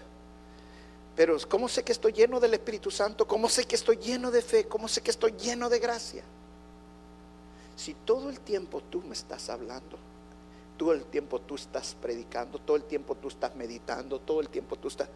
Pero 1.14 1.36
¿cómo 1.50 1.68
sé 1.68 1.84
que 1.84 1.92
estoy 1.92 2.14
lleno 2.14 2.40
del 2.40 2.54
Espíritu 2.54 2.90
Santo? 2.90 3.26
¿Cómo 3.26 3.50
sé 3.50 3.66
que 3.66 3.74
estoy 3.74 3.98
lleno 3.98 4.30
de 4.30 4.40
fe? 4.40 4.66
¿Cómo 4.66 4.88
sé 4.88 5.02
que 5.02 5.10
estoy 5.10 5.32
lleno 5.32 5.68
de 5.68 5.78
gracia? 5.78 6.24
Si 7.76 7.92
todo 7.92 8.30
el 8.30 8.40
tiempo 8.40 8.80
tú 8.80 9.02
me 9.02 9.12
estás 9.12 9.50
hablando, 9.50 9.98
todo 10.78 10.94
el 10.94 11.04
tiempo 11.04 11.42
tú 11.42 11.56
estás 11.56 11.94
predicando, 12.00 12.58
todo 12.58 12.78
el 12.78 12.84
tiempo 12.84 13.16
tú 13.16 13.28
estás 13.28 13.54
meditando, 13.54 14.18
todo 14.18 14.40
el 14.40 14.48
tiempo 14.48 14.76
tú 14.76 14.88
estás... 14.88 15.10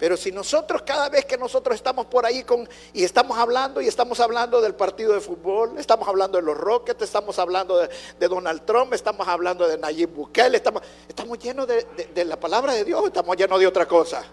Pero 0.00 0.16
si 0.16 0.32
nosotros 0.32 0.80
cada 0.80 1.10
vez 1.10 1.26
que 1.26 1.36
nosotros 1.36 1.76
estamos 1.76 2.06
por 2.06 2.24
ahí 2.24 2.42
con 2.42 2.66
y 2.94 3.04
estamos 3.04 3.36
hablando 3.36 3.82
y 3.82 3.86
estamos 3.86 4.18
hablando 4.18 4.62
del 4.62 4.74
partido 4.74 5.12
de 5.12 5.20
fútbol, 5.20 5.78
estamos 5.78 6.08
hablando 6.08 6.38
de 6.38 6.42
los 6.42 6.56
Rockets, 6.56 7.02
estamos 7.02 7.38
hablando 7.38 7.76
de, 7.76 8.28
Donald 8.28 8.64
Trump, 8.64 8.94
estamos 8.94 9.28
hablando 9.28 9.68
de 9.68 9.76
Nayib 9.76 10.08
Bukele, 10.08 10.56
estamos, 10.56 10.82
estamos 11.06 11.38
llenos 11.38 11.66
de, 11.66 11.86
de 12.14 12.24
la 12.24 12.40
palabra 12.40 12.72
de 12.72 12.82
Dios, 12.82 13.04
estamos 13.04 13.36
llenos 13.36 13.60
de 13.60 13.66
otra 13.66 13.86
cosa. 13.86 14.24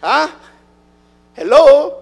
¿Ah? 0.00 0.30
Hello. 1.36 2.00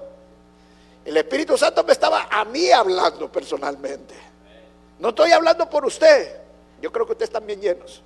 Espíritu 1.05 1.59
Santo 1.59 1.83
me 1.83 1.93
estaba 1.93 2.29
a 2.31 2.45
mí 2.45 2.71
hablando 2.71 3.31
personalmente. 3.33 4.15
No 5.01 5.09
estoy 5.09 5.33
hablando 5.33 5.69
por 5.69 5.85
usted. 5.85 6.41
Yo 6.81 6.93
creo 6.93 7.07
que 7.07 7.13
ustedes 7.13 7.31
están 7.31 7.45
bien 7.45 7.61
llenos. 7.61 8.03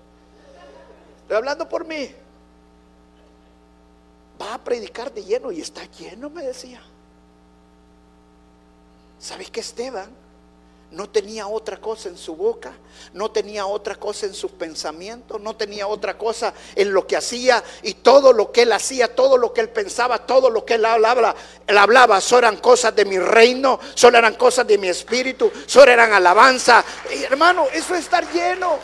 Estoy 1.22 1.36
hablando 1.36 1.68
por 1.68 1.84
mí. 1.84 2.14
Va 4.42 4.54
a 4.54 4.58
predicar 4.58 5.12
de 5.12 5.24
lleno 5.24 5.52
y 5.52 5.60
está 5.60 5.84
lleno, 5.84 6.28
me 6.28 6.42
decía. 6.42 6.80
¿Sabes 9.20 9.50
qué, 9.50 9.60
Esteban? 9.60 10.10
No 10.90 11.08
tenía 11.08 11.46
otra 11.46 11.78
cosa 11.78 12.08
en 12.08 12.18
su 12.18 12.34
boca, 12.34 12.72
no 13.14 13.30
tenía 13.30 13.64
otra 13.64 13.94
cosa 13.94 14.26
en 14.26 14.34
sus 14.34 14.50
pensamientos, 14.50 15.40
no 15.40 15.56
tenía 15.56 15.86
otra 15.86 16.18
cosa 16.18 16.52
en 16.74 16.92
lo 16.92 17.06
que 17.06 17.16
hacía 17.16 17.62
y 17.82 17.94
todo 17.94 18.32
lo 18.32 18.52
que 18.52 18.62
él 18.62 18.72
hacía, 18.72 19.14
todo 19.14 19.38
lo 19.38 19.54
que 19.54 19.62
él 19.62 19.70
pensaba, 19.70 20.26
todo 20.26 20.50
lo 20.50 20.66
que 20.66 20.74
él 20.74 20.84
hablaba, 20.84 21.34
él 21.66 21.78
hablaba, 21.78 22.20
solo 22.20 22.48
eran 22.48 22.58
cosas 22.58 22.94
de 22.94 23.06
mi 23.06 23.18
reino, 23.18 23.80
solo 23.94 24.18
eran 24.18 24.34
cosas 24.34 24.66
de 24.66 24.76
mi 24.76 24.88
espíritu, 24.88 25.50
solo 25.66 25.90
eran 25.90 26.12
alabanza. 26.12 26.84
hermano, 27.30 27.68
eso 27.72 27.94
es 27.94 28.00
estar 28.00 28.30
lleno. 28.30 28.78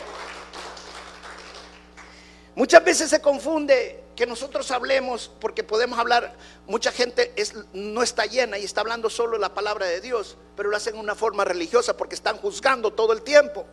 Muchas 2.55 2.83
veces 2.83 3.09
se 3.09 3.21
confunde 3.21 3.98
que 4.19 4.27
nosotros 4.27 4.69
hablemos, 4.71 5.31
porque 5.39 5.63
podemos 5.63 5.97
hablar, 5.97 6.35
mucha 6.67 6.91
gente 6.91 7.33
no 7.71 8.03
está 8.03 8.25
llena 8.25 8.57
y 8.57 8.65
está 8.65 8.81
hablando 8.81 9.09
solo 9.09 9.37
la 9.37 9.53
palabra 9.53 9.85
de 9.85 10.01
Dios, 10.01 10.35
pero 10.57 10.69
lo 10.69 10.75
hacen 10.75 10.95
de 10.95 10.99
una 10.99 11.15
forma 11.15 11.45
religiosa 11.45 11.95
porque 11.95 12.15
están 12.15 12.35
juzgando 12.35 12.91
todo 12.91 13.13
el 13.13 13.21
tiempo. 13.21 13.65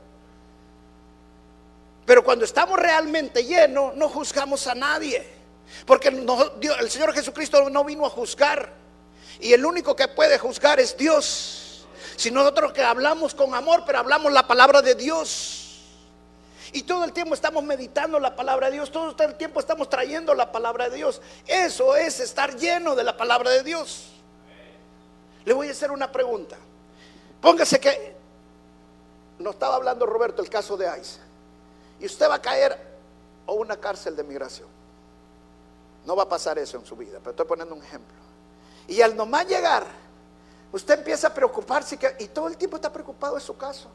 Pero 2.07 2.23
cuando 2.23 2.45
estamos 2.45 2.79
realmente 2.79 3.43
llenos, 3.43 3.97
no 3.97 4.09
juzgamos 4.09 4.69
a 4.69 4.77
nadie, 4.77 5.27
porque 5.85 6.11
el 6.11 6.91
Señor 6.93 7.13
Jesucristo 7.13 7.69
no 7.69 7.83
vino 7.83 8.07
a 8.07 8.11
juzgar, 8.11 8.73
y 9.41 9.53
el 9.53 9.67
único 9.67 9.97
que 9.97 10.07
puede 10.07 10.39
juzgar 10.39 10.79
es 10.79 10.97
Dios. 10.97 11.89
Si 12.15 12.31
nosotros 12.31 12.73
que 12.73 12.85
hablamos 12.85 13.35
con 13.35 13.53
amor, 13.53 13.83
pero 13.85 13.99
hablamos 13.99 14.33
la 14.33 14.47
palabra 14.47 14.81
de 14.81 14.95
Dios. 14.95 15.66
Y 16.73 16.83
todo 16.83 17.05
el 17.05 17.13
tiempo 17.13 17.35
estamos 17.35 17.63
meditando 17.63 18.19
la 18.19 18.35
palabra 18.35 18.67
de 18.67 18.75
Dios, 18.75 18.91
todo 18.91 19.15
el 19.19 19.35
tiempo 19.37 19.61
estamos 19.61 19.89
trayendo 19.89 20.35
la 20.35 20.51
palabra 20.51 20.89
de 20.89 20.97
Dios. 20.97 21.21
Eso 21.47 21.97
es 21.97 22.21
estar 22.21 22.57
lleno 22.57 22.95
de 22.95 23.05
la 23.05 23.17
palabra 23.17 23.51
de 23.51 23.63
Dios. 23.63 24.13
Le 25.45 25.53
voy 25.53 25.69
a 25.69 25.71
hacer 25.71 25.91
una 25.91 26.11
pregunta. 26.11 26.57
Póngase 27.41 27.79
que 27.79 28.17
nos 29.39 29.55
estaba 29.55 29.77
hablando 29.77 30.07
Roberto 30.07 30.43
el 30.43 30.51
caso 30.51 30.77
de 30.77 30.87
ICE. 30.87 31.21
Y 32.01 32.07
usted 32.07 32.29
va 32.29 32.35
a 32.35 32.43
caer 32.43 32.79
a 33.47 33.53
una 33.53 33.77
cárcel 33.77 34.17
de 34.17 34.25
migración. 34.25 34.69
No 36.05 36.17
va 36.17 36.25
a 36.25 36.29
pasar 36.29 36.59
eso 36.59 36.79
en 36.79 36.87
su 36.87 36.97
vida, 36.97 37.19
pero 37.19 37.31
estoy 37.31 37.47
poniendo 37.47 37.75
un 37.75 37.83
ejemplo. 37.83 38.17
Y 38.89 39.01
al 39.03 39.17
nomás 39.17 39.47
llegar, 39.47 39.85
usted 40.73 40.99
empieza 40.99 41.29
a 41.29 41.35
preocuparse 41.35 41.99
y 42.19 42.29
todo 42.29 42.49
el 42.49 42.57
tiempo 42.57 42.77
está 42.77 42.93
preocupado 42.93 43.37
en 43.37 43.43
su 43.43 43.57
caso. 43.57 43.89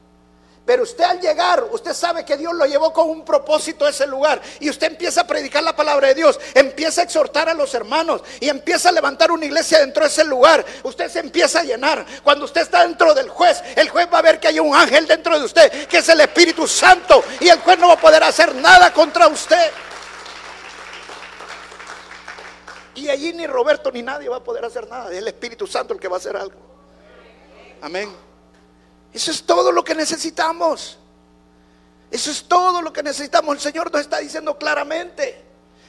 Pero 0.66 0.84
usted 0.84 1.04
al 1.04 1.20
llegar, 1.20 1.64
usted 1.72 1.94
sabe 1.94 2.24
que 2.24 2.38
Dios 2.38 2.54
lo 2.54 2.66
llevó 2.66 2.94
con 2.94 3.10
un 3.10 3.26
propósito 3.26 3.86
a 3.86 3.90
ese 3.90 4.06
lugar. 4.06 4.42
Y 4.60 4.70
usted 4.70 4.88
empieza 4.88 5.22
a 5.22 5.28
predicar 5.28 5.64
la 5.64 5.76
palabra 5.76 6.10
de 6.10 6.16
Dios, 6.16 6.40
empieza 6.54 7.02
a 7.02 7.04
exhortar 7.04 7.50
a 7.50 7.54
los 7.54 7.74
hermanos 7.74 8.22
y 8.40 8.48
empieza 8.48 8.90
a 8.90 8.92
levantar 8.92 9.32
una 9.32 9.46
iglesia 9.46 9.80
dentro 9.80 10.04
de 10.04 10.10
ese 10.10 10.24
lugar. 10.24 10.64
Usted 10.84 11.10
se 11.10 11.20
empieza 11.20 11.62
a 11.62 11.64
llenar. 11.64 12.06
Cuando 12.24 12.46
usted 12.46 12.62
está 12.62 12.84
dentro 12.86 13.14
del 13.14 13.28
juez, 13.30 13.62
el 13.76 13.90
juez 13.90 14.08
va 14.14 14.20
a 14.20 14.22
ver 14.22 14.40
que 14.40 14.50
hay 14.50 14.60
un 14.60 14.76
ángel 14.76 15.08
dentro 15.08 15.38
de 15.40 15.46
usted, 15.46 15.88
que 15.88 15.98
es 15.98 16.10
el 16.10 16.22
Espíritu 16.22 16.68
Santo. 16.68 17.24
Y 17.40 17.50
el 17.50 17.60
juez 17.60 17.80
no 17.80 17.88
va 17.88 17.96
a 17.96 18.00
poder 18.00 18.24
hacer 18.24 18.54
nada 18.56 18.94
contra 18.94 19.28
usted. 19.28 19.72
Y 22.94 23.10
allí 23.10 23.34
ni 23.34 23.48
Roberto 23.48 23.92
ni 23.92 24.04
nadie 24.04 24.30
va 24.30 24.38
a 24.38 24.44
poder 24.44 24.64
hacer 24.64 24.88
nada. 24.88 25.12
Es 25.12 25.18
el 25.18 25.28
Espíritu 25.28 25.66
Santo 25.66 25.96
el 25.96 26.00
que 26.00 26.08
va 26.08 26.18
a 26.18 26.20
hacer 26.20 26.38
algo. 26.38 26.60
Amén. 27.82 28.31
Eso 29.14 29.32
es 29.32 29.44
todo 29.44 29.72
lo 29.72 29.84
que 29.84 29.96
necesitamos. 29.96 30.98
Eso 32.10 32.32
es 32.32 32.44
todo 32.44 32.82
lo 32.82 32.92
que 32.92 33.04
necesitamos. 33.04 33.56
El 33.56 33.62
Señor 33.62 33.92
nos 33.92 34.02
está 34.02 34.20
diciendo 34.20 34.58
claramente. 34.58 35.42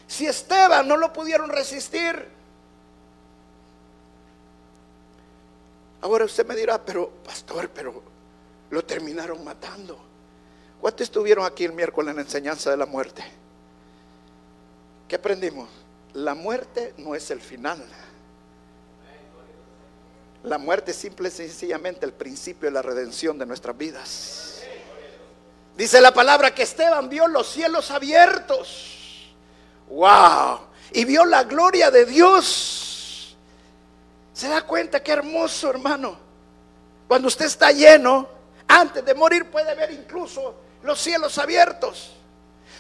Si 0.07 0.27
Esteban 0.27 0.87
no 0.87 0.97
lo 0.97 1.13
pudieron 1.13 1.51
resistir. 1.51 2.29
Ahora 6.01 6.25
usted 6.25 6.45
me 6.47 6.57
dirá, 6.57 6.85
pero 6.85 7.11
pastor, 7.25 7.71
pero 7.71 8.03
lo 8.71 8.85
terminaron 8.85 9.43
matando. 9.45 9.99
¿Cuántos 10.81 11.03
estuvieron 11.03 11.45
aquí 11.45 11.65
el 11.65 11.73
miércoles 11.73 12.11
en 12.11 12.17
la 12.17 12.23
enseñanza 12.23 12.71
de 12.71 12.77
la 12.77 12.87
muerte? 12.87 13.23
¿Qué 15.07 15.15
aprendimos? 15.17 15.69
La 16.15 16.35
muerte 16.35 16.95
no 16.99 17.15
es 17.15 17.31
el 17.31 17.41
final. 17.41 17.85
La 20.45 20.59
muerte 20.59 20.91
es 20.91 20.97
simple 20.97 21.29
y 21.29 21.33
sencillamente 21.33 22.05
el 22.05 22.13
principio 22.13 22.69
de 22.69 22.73
la 22.73 22.83
redención 22.83 23.39
de 23.39 23.47
nuestras 23.47 23.77
vidas. 23.77 24.63
Dice 25.77 26.01
la 26.01 26.13
palabra 26.13 26.55
que 26.55 26.63
Esteban 26.63 27.09
vio 27.09 27.29
los 27.29 27.49
cielos 27.49 27.91
abiertos. 27.91 29.33
¡Wow! 29.89 30.61
Y 30.93 31.05
vio 31.05 31.25
la 31.25 31.45
gloria 31.45 31.91
de 31.91 32.05
Dios. 32.05 33.37
¿Se 34.33 34.49
da 34.49 34.63
cuenta 34.63 35.03
qué 35.03 35.13
hermoso, 35.13 35.71
hermano? 35.71 36.19
Cuando 37.07 37.29
usted 37.29 37.47
está 37.47 37.71
lleno, 37.71 38.29
antes 38.67 39.05
de 39.05 39.15
morir 39.15 39.51
puede 39.51 39.75
ver 39.75 39.93
incluso 39.93 40.57
los 40.83 41.01
cielos 41.01 41.39
abiertos. 41.39 42.15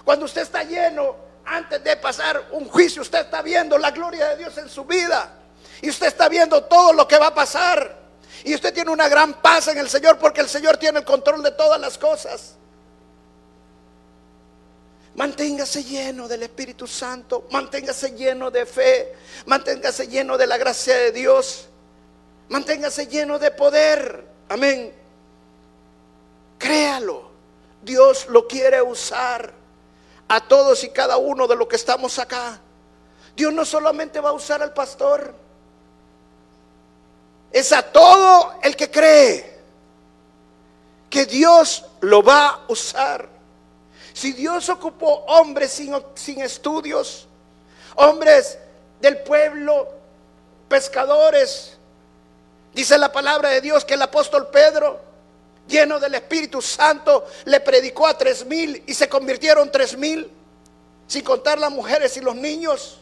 Cuando 0.04 0.24
usted 0.24 0.42
está 0.42 0.64
lleno, 0.64 1.16
antes 1.44 1.82
de 1.84 1.96
pasar 1.96 2.48
un 2.50 2.66
juicio, 2.68 3.02
usted 3.02 3.20
está 3.20 3.40
viendo 3.40 3.78
la 3.78 3.92
gloria 3.92 4.30
de 4.30 4.38
Dios 4.38 4.58
en 4.58 4.68
su 4.68 4.84
vida. 4.84 5.41
Y 5.82 5.90
usted 5.90 6.06
está 6.06 6.28
viendo 6.28 6.62
todo 6.64 6.92
lo 6.92 7.06
que 7.06 7.18
va 7.18 7.26
a 7.26 7.34
pasar. 7.34 8.00
Y 8.44 8.54
usted 8.54 8.72
tiene 8.72 8.90
una 8.90 9.08
gran 9.08 9.34
paz 9.42 9.68
en 9.68 9.78
el 9.78 9.90
Señor 9.90 10.18
porque 10.18 10.40
el 10.40 10.48
Señor 10.48 10.78
tiene 10.78 11.00
el 11.00 11.04
control 11.04 11.42
de 11.42 11.50
todas 11.50 11.80
las 11.80 11.98
cosas. 11.98 12.54
Manténgase 15.14 15.84
lleno 15.84 16.26
del 16.26 16.44
Espíritu 16.44 16.86
Santo, 16.86 17.46
manténgase 17.50 18.12
lleno 18.12 18.50
de 18.50 18.64
fe, 18.64 19.14
manténgase 19.44 20.08
lleno 20.08 20.38
de 20.38 20.46
la 20.46 20.56
gracia 20.56 20.96
de 20.96 21.12
Dios, 21.12 21.68
manténgase 22.48 23.06
lleno 23.08 23.38
de 23.38 23.50
poder. 23.50 24.24
Amén. 24.48 24.94
Créalo, 26.58 27.30
Dios 27.82 28.26
lo 28.28 28.48
quiere 28.48 28.80
usar 28.80 29.52
a 30.28 30.40
todos 30.48 30.82
y 30.84 30.88
cada 30.90 31.18
uno 31.18 31.46
de 31.46 31.56
los 31.56 31.68
que 31.68 31.76
estamos 31.76 32.18
acá. 32.18 32.60
Dios 33.36 33.52
no 33.52 33.64
solamente 33.64 34.20
va 34.20 34.30
a 34.30 34.32
usar 34.32 34.62
al 34.62 34.72
pastor, 34.72 35.34
es 37.52 37.72
a 37.72 37.82
todo 37.82 38.54
el 38.62 38.74
que 38.76 38.90
cree 38.90 39.52
que 41.10 41.26
Dios 41.26 41.84
lo 42.00 42.22
va 42.22 42.48
a 42.48 42.60
usar. 42.68 43.28
Si 44.14 44.32
Dios 44.32 44.68
ocupó 44.68 45.24
hombres 45.26 45.72
sin, 45.72 45.94
sin 46.14 46.40
estudios, 46.40 47.26
hombres 47.96 48.58
del 49.00 49.18
pueblo, 49.18 49.88
pescadores, 50.68 51.76
dice 52.72 52.96
la 52.96 53.12
palabra 53.12 53.50
de 53.50 53.60
Dios 53.60 53.84
que 53.84 53.94
el 53.94 54.02
apóstol 54.02 54.48
Pedro, 54.48 55.00
lleno 55.68 56.00
del 56.00 56.14
Espíritu 56.14 56.62
Santo, 56.62 57.26
le 57.44 57.60
predicó 57.60 58.06
a 58.06 58.16
tres 58.16 58.44
mil 58.46 58.82
y 58.86 58.94
se 58.94 59.08
convirtieron 59.08 59.70
tres 59.70 59.96
mil, 59.96 60.30
sin 61.06 61.22
contar 61.22 61.58
las 61.58 61.70
mujeres 61.70 62.16
y 62.16 62.20
los 62.20 62.34
niños 62.34 63.00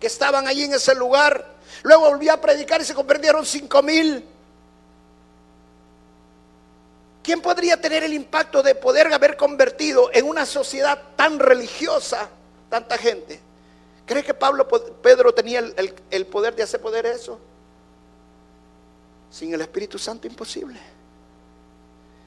que 0.00 0.08
estaban 0.08 0.48
allí 0.48 0.64
en 0.64 0.74
ese 0.74 0.94
lugar. 0.94 1.55
Luego 1.82 2.10
volvió 2.10 2.32
a 2.32 2.40
predicar 2.40 2.80
y 2.80 2.84
se 2.84 2.94
convirtieron 2.94 3.44
cinco 3.44 3.82
mil. 3.82 4.24
¿Quién 7.22 7.40
podría 7.40 7.80
tener 7.80 8.04
el 8.04 8.12
impacto 8.12 8.62
de 8.62 8.76
poder 8.76 9.12
haber 9.12 9.36
convertido 9.36 10.10
en 10.12 10.28
una 10.28 10.46
sociedad 10.46 11.00
tan 11.16 11.38
religiosa 11.38 12.28
tanta 12.70 12.96
gente? 12.96 13.40
¿Cree 14.06 14.22
que 14.22 14.32
Pablo, 14.32 14.68
Pedro 14.68 15.34
tenía 15.34 15.58
el, 15.58 15.94
el 16.08 16.26
poder 16.26 16.54
de 16.54 16.62
hacer 16.62 16.80
poder 16.80 17.04
eso? 17.06 17.40
Sin 19.28 19.52
el 19.52 19.60
Espíritu 19.60 19.98
Santo 19.98 20.28
imposible. 20.28 20.78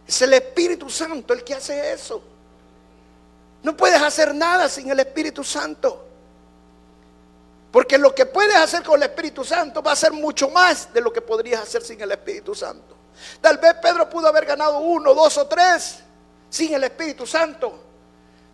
Es 0.06 0.22
el 0.22 0.34
Espíritu 0.34 0.90
Santo 0.90 1.34
el 1.34 1.46
que 1.46 1.54
hace 1.54 1.94
eso. 1.94 2.22
No 3.64 3.78
puedes 3.78 4.02
hacer 4.02 4.36
nada 4.36 4.68
sin 4.68 4.90
el 4.90 5.00
Espíritu 5.00 5.44
Santo. 5.44 6.09
Porque 7.72 7.98
lo 7.98 8.16
que 8.16 8.26
puedes 8.26 8.56
hacer 8.56 8.84
con 8.84 8.96
el 8.96 9.10
Espíritu 9.10 9.44
Santo 9.44 9.84
va 9.84 9.92
a 9.92 9.96
ser 9.96 10.12
mucho 10.12 10.50
más 10.50 10.92
de 10.92 11.02
lo 11.02 11.14
que 11.14 11.22
podrías 11.22 11.62
hacer 11.62 11.84
sin 11.84 12.02
el 12.02 12.12
Espíritu 12.12 12.56
Santo. 12.56 12.98
Tal 13.42 13.58
vez 13.58 13.76
Pedro 13.82 14.10
pudo 14.10 14.28
haber 14.28 14.46
ganado 14.46 14.80
uno, 14.80 15.14
dos 15.14 15.38
o 15.38 15.48
tres 15.48 16.00
sin 16.50 16.74
el 16.74 16.84
Espíritu 16.84 17.28
Santo. 17.28 17.84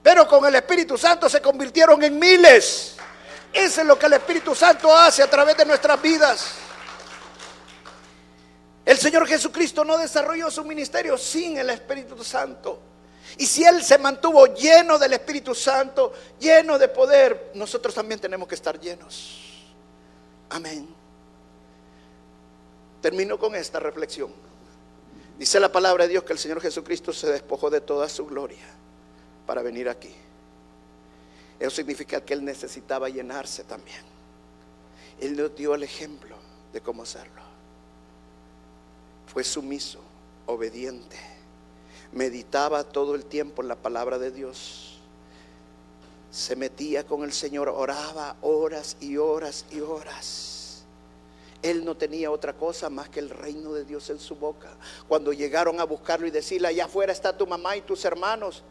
Pero 0.04 0.28
con 0.28 0.46
el 0.46 0.56
Espíritu 0.56 0.98
Santo 0.98 1.30
se 1.30 1.42
convirtieron 1.42 2.04
en 2.04 2.20
miles. 2.20 2.96
Eso 3.54 3.82
es 3.82 3.88
lo 3.88 3.98
que 3.98 4.08
el 4.08 4.14
Espíritu 4.14 4.54
Santo 4.54 4.94
hace 4.96 5.24
a 5.24 5.30
través 5.30 5.56
de 5.56 5.66
nuestras 5.66 6.02
vidas. 6.02 6.46
El 8.84 8.98
Señor 8.98 9.26
Jesucristo 9.28 9.84
no 9.84 9.98
desarrolló 9.98 10.52
su 10.52 10.64
ministerio 10.64 11.18
sin 11.18 11.58
el 11.58 11.70
Espíritu 11.70 12.22
Santo. 12.24 12.80
Y 13.38 13.46
si 13.46 13.64
Él 13.66 13.84
se 13.84 13.98
mantuvo 13.98 14.48
lleno 14.48 14.98
del 14.98 15.14
Espíritu 15.14 15.54
Santo, 15.54 16.14
lleno 16.40 16.78
de 16.78 16.88
poder, 16.88 17.52
nosotros 17.56 17.94
también 17.94 18.20
tenemos 18.20 18.48
que 18.48 18.56
estar 18.56 18.80
llenos. 18.80 19.66
Amén. 20.50 20.88
Termino 23.02 23.38
con 23.38 23.56
esta 23.56 23.80
reflexión. 23.80 24.32
Dice 25.38 25.60
la 25.60 25.72
palabra 25.72 26.06
de 26.06 26.12
Dios 26.12 26.24
que 26.24 26.34
el 26.34 26.40
Señor 26.40 26.62
Jesucristo 26.62 27.12
se 27.12 27.30
despojó 27.30 27.70
de 27.70 27.82
toda 27.82 28.08
su 28.08 28.26
gloria 28.26 28.66
para 29.46 29.62
venir 29.62 29.90
aquí. 29.90 30.16
Eso 31.60 31.76
significa 31.76 32.22
que 32.24 32.34
Él 32.34 32.44
necesitaba 32.44 33.10
llenarse 33.10 33.64
también. 33.66 34.04
Él 35.20 35.36
nos 35.36 35.56
dio 35.56 35.76
el 35.76 35.84
ejemplo 35.84 36.38
de 36.72 36.82
cómo 36.82 37.04
hacerlo. 37.04 37.42
Fue 39.28 39.44
sumiso, 39.44 40.00
obediente. 40.46 41.35
Meditaba 42.16 42.84
todo 42.84 43.14
el 43.14 43.26
tiempo 43.26 43.62
en 43.62 43.68
la 43.68 43.76
palabra 43.76 44.18
de 44.18 44.32
Dios. 44.32 45.00
Se 46.32 46.56
metía 46.56 47.06
con 47.06 47.24
el 47.24 47.32
Señor, 47.32 47.70
oraba 47.70 48.36
horas 48.42 48.98
y 49.00 49.18
horas 49.18 49.66
y 49.72 49.82
horas. 49.82 50.84
Él 51.62 51.86
no 51.86 51.96
tenía 51.96 52.32
otra 52.32 52.54
cosa 52.54 52.90
más 52.90 53.10
que 53.10 53.20
el 53.20 53.30
reino 53.30 53.74
de 53.74 53.86
Dios 53.86 54.10
en 54.10 54.20
su 54.20 54.36
boca. 54.36 54.70
Cuando 55.08 55.32
llegaron 55.32 55.80
a 55.80 55.84
buscarlo 55.84 56.26
y 56.26 56.32
decirle, 56.32 56.70
allá 56.70 56.86
afuera 56.86 57.14
está 57.14 57.38
tu 57.38 57.46
mamá 57.46 57.78
y 57.78 57.82
tus 57.82 58.04
hermanos, 58.06 58.64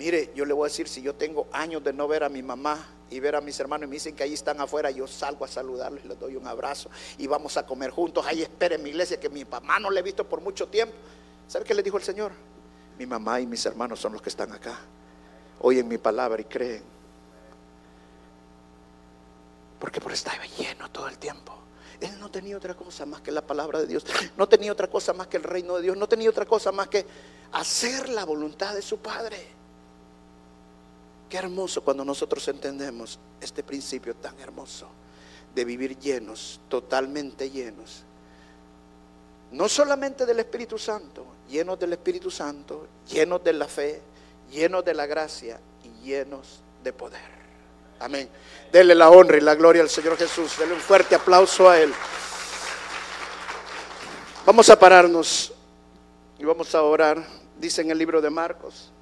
Mire, 0.00 0.30
yo 0.34 0.46
le 0.46 0.54
voy 0.54 0.64
a 0.64 0.70
decir, 0.70 0.88
si 0.88 1.02
yo 1.02 1.14
tengo 1.14 1.46
años 1.52 1.84
de 1.84 1.92
no 1.92 2.08
ver 2.08 2.24
a 2.24 2.30
mi 2.30 2.42
mamá 2.42 2.88
y 3.10 3.20
ver 3.20 3.36
a 3.36 3.42
mis 3.42 3.60
hermanos 3.60 3.84
y 3.84 3.86
me 3.86 3.96
dicen 3.96 4.16
que 4.16 4.22
ahí 4.22 4.32
están 4.32 4.58
afuera, 4.58 4.90
yo 4.90 5.06
salgo 5.06 5.44
a 5.44 5.48
saludarlos 5.48 6.02
y 6.02 6.08
les 6.08 6.18
doy 6.18 6.36
un 6.36 6.46
abrazo 6.46 6.88
y 7.18 7.26
vamos 7.26 7.58
a 7.58 7.66
comer 7.66 7.90
juntos. 7.90 8.24
Ahí 8.26 8.40
esperen 8.40 8.82
mi 8.82 8.88
iglesia, 8.88 9.20
que 9.20 9.28
mi 9.28 9.44
mamá 9.44 9.78
no 9.78 9.90
le 9.90 10.00
he 10.00 10.02
visto 10.02 10.26
por 10.26 10.40
mucho 10.40 10.66
tiempo. 10.68 10.94
¿Sabe 11.50 11.64
qué 11.64 11.74
le 11.74 11.82
dijo 11.82 11.96
el 11.96 12.04
Señor? 12.04 12.30
Mi 12.96 13.06
mamá 13.06 13.40
y 13.40 13.46
mis 13.48 13.66
hermanos 13.66 13.98
son 13.98 14.12
los 14.12 14.22
que 14.22 14.28
están 14.28 14.52
acá. 14.52 14.78
Oyen 15.58 15.88
mi 15.88 15.98
palabra 15.98 16.40
y 16.40 16.44
creen. 16.44 16.84
Porque 19.80 20.00
por 20.00 20.12
estaba 20.12 20.46
lleno 20.56 20.88
todo 20.92 21.08
el 21.08 21.18
tiempo. 21.18 21.52
Él 22.00 22.20
no 22.20 22.30
tenía 22.30 22.56
otra 22.56 22.74
cosa 22.74 23.04
más 23.04 23.20
que 23.20 23.32
la 23.32 23.44
palabra 23.44 23.80
de 23.80 23.88
Dios. 23.88 24.04
No 24.36 24.48
tenía 24.48 24.70
otra 24.70 24.86
cosa 24.86 25.12
más 25.12 25.26
que 25.26 25.38
el 25.38 25.42
reino 25.42 25.74
de 25.74 25.82
Dios. 25.82 25.96
No 25.96 26.08
tenía 26.08 26.30
otra 26.30 26.46
cosa 26.46 26.70
más 26.70 26.86
que 26.86 27.04
hacer 27.50 28.08
la 28.10 28.24
voluntad 28.24 28.72
de 28.72 28.82
su 28.82 28.98
Padre. 28.98 29.48
Qué 31.28 31.36
hermoso 31.36 31.82
cuando 31.82 32.04
nosotros 32.04 32.46
entendemos 32.46 33.18
este 33.40 33.64
principio 33.64 34.14
tan 34.14 34.38
hermoso 34.38 34.86
de 35.52 35.64
vivir 35.64 35.98
llenos, 35.98 36.60
totalmente 36.68 37.50
llenos. 37.50 38.04
No 39.52 39.68
solamente 39.68 40.24
del 40.26 40.38
Espíritu 40.38 40.78
Santo, 40.78 41.26
llenos 41.48 41.78
del 41.78 41.92
Espíritu 41.92 42.30
Santo, 42.30 42.86
llenos 43.08 43.42
de 43.42 43.52
la 43.52 43.66
fe, 43.66 44.00
llenos 44.50 44.84
de 44.84 44.94
la 44.94 45.06
gracia 45.06 45.60
y 45.82 46.04
llenos 46.04 46.60
de 46.84 46.92
poder. 46.92 47.40
Amén. 47.98 48.28
Dele 48.72 48.94
la 48.94 49.10
honra 49.10 49.36
y 49.36 49.40
la 49.40 49.54
gloria 49.54 49.82
al 49.82 49.90
Señor 49.90 50.16
Jesús. 50.16 50.56
Dele 50.58 50.74
un 50.74 50.80
fuerte 50.80 51.14
aplauso 51.14 51.68
a 51.68 51.78
Él. 51.80 51.92
Vamos 54.46 54.70
a 54.70 54.78
pararnos 54.78 55.52
y 56.38 56.44
vamos 56.44 56.74
a 56.74 56.82
orar. 56.82 57.22
Dice 57.58 57.82
en 57.82 57.90
el 57.90 57.98
libro 57.98 58.20
de 58.20 58.30
Marcos. 58.30 58.92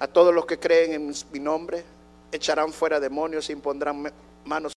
A 0.00 0.08
todos 0.08 0.34
los 0.34 0.46
que 0.46 0.58
creen 0.58 0.92
en 0.92 1.14
mi 1.30 1.38
nombre 1.38 1.84
echarán 2.32 2.72
fuera 2.72 2.98
demonios 2.98 3.48
e 3.48 3.52
impondrán 3.52 4.12
manos 4.44 4.72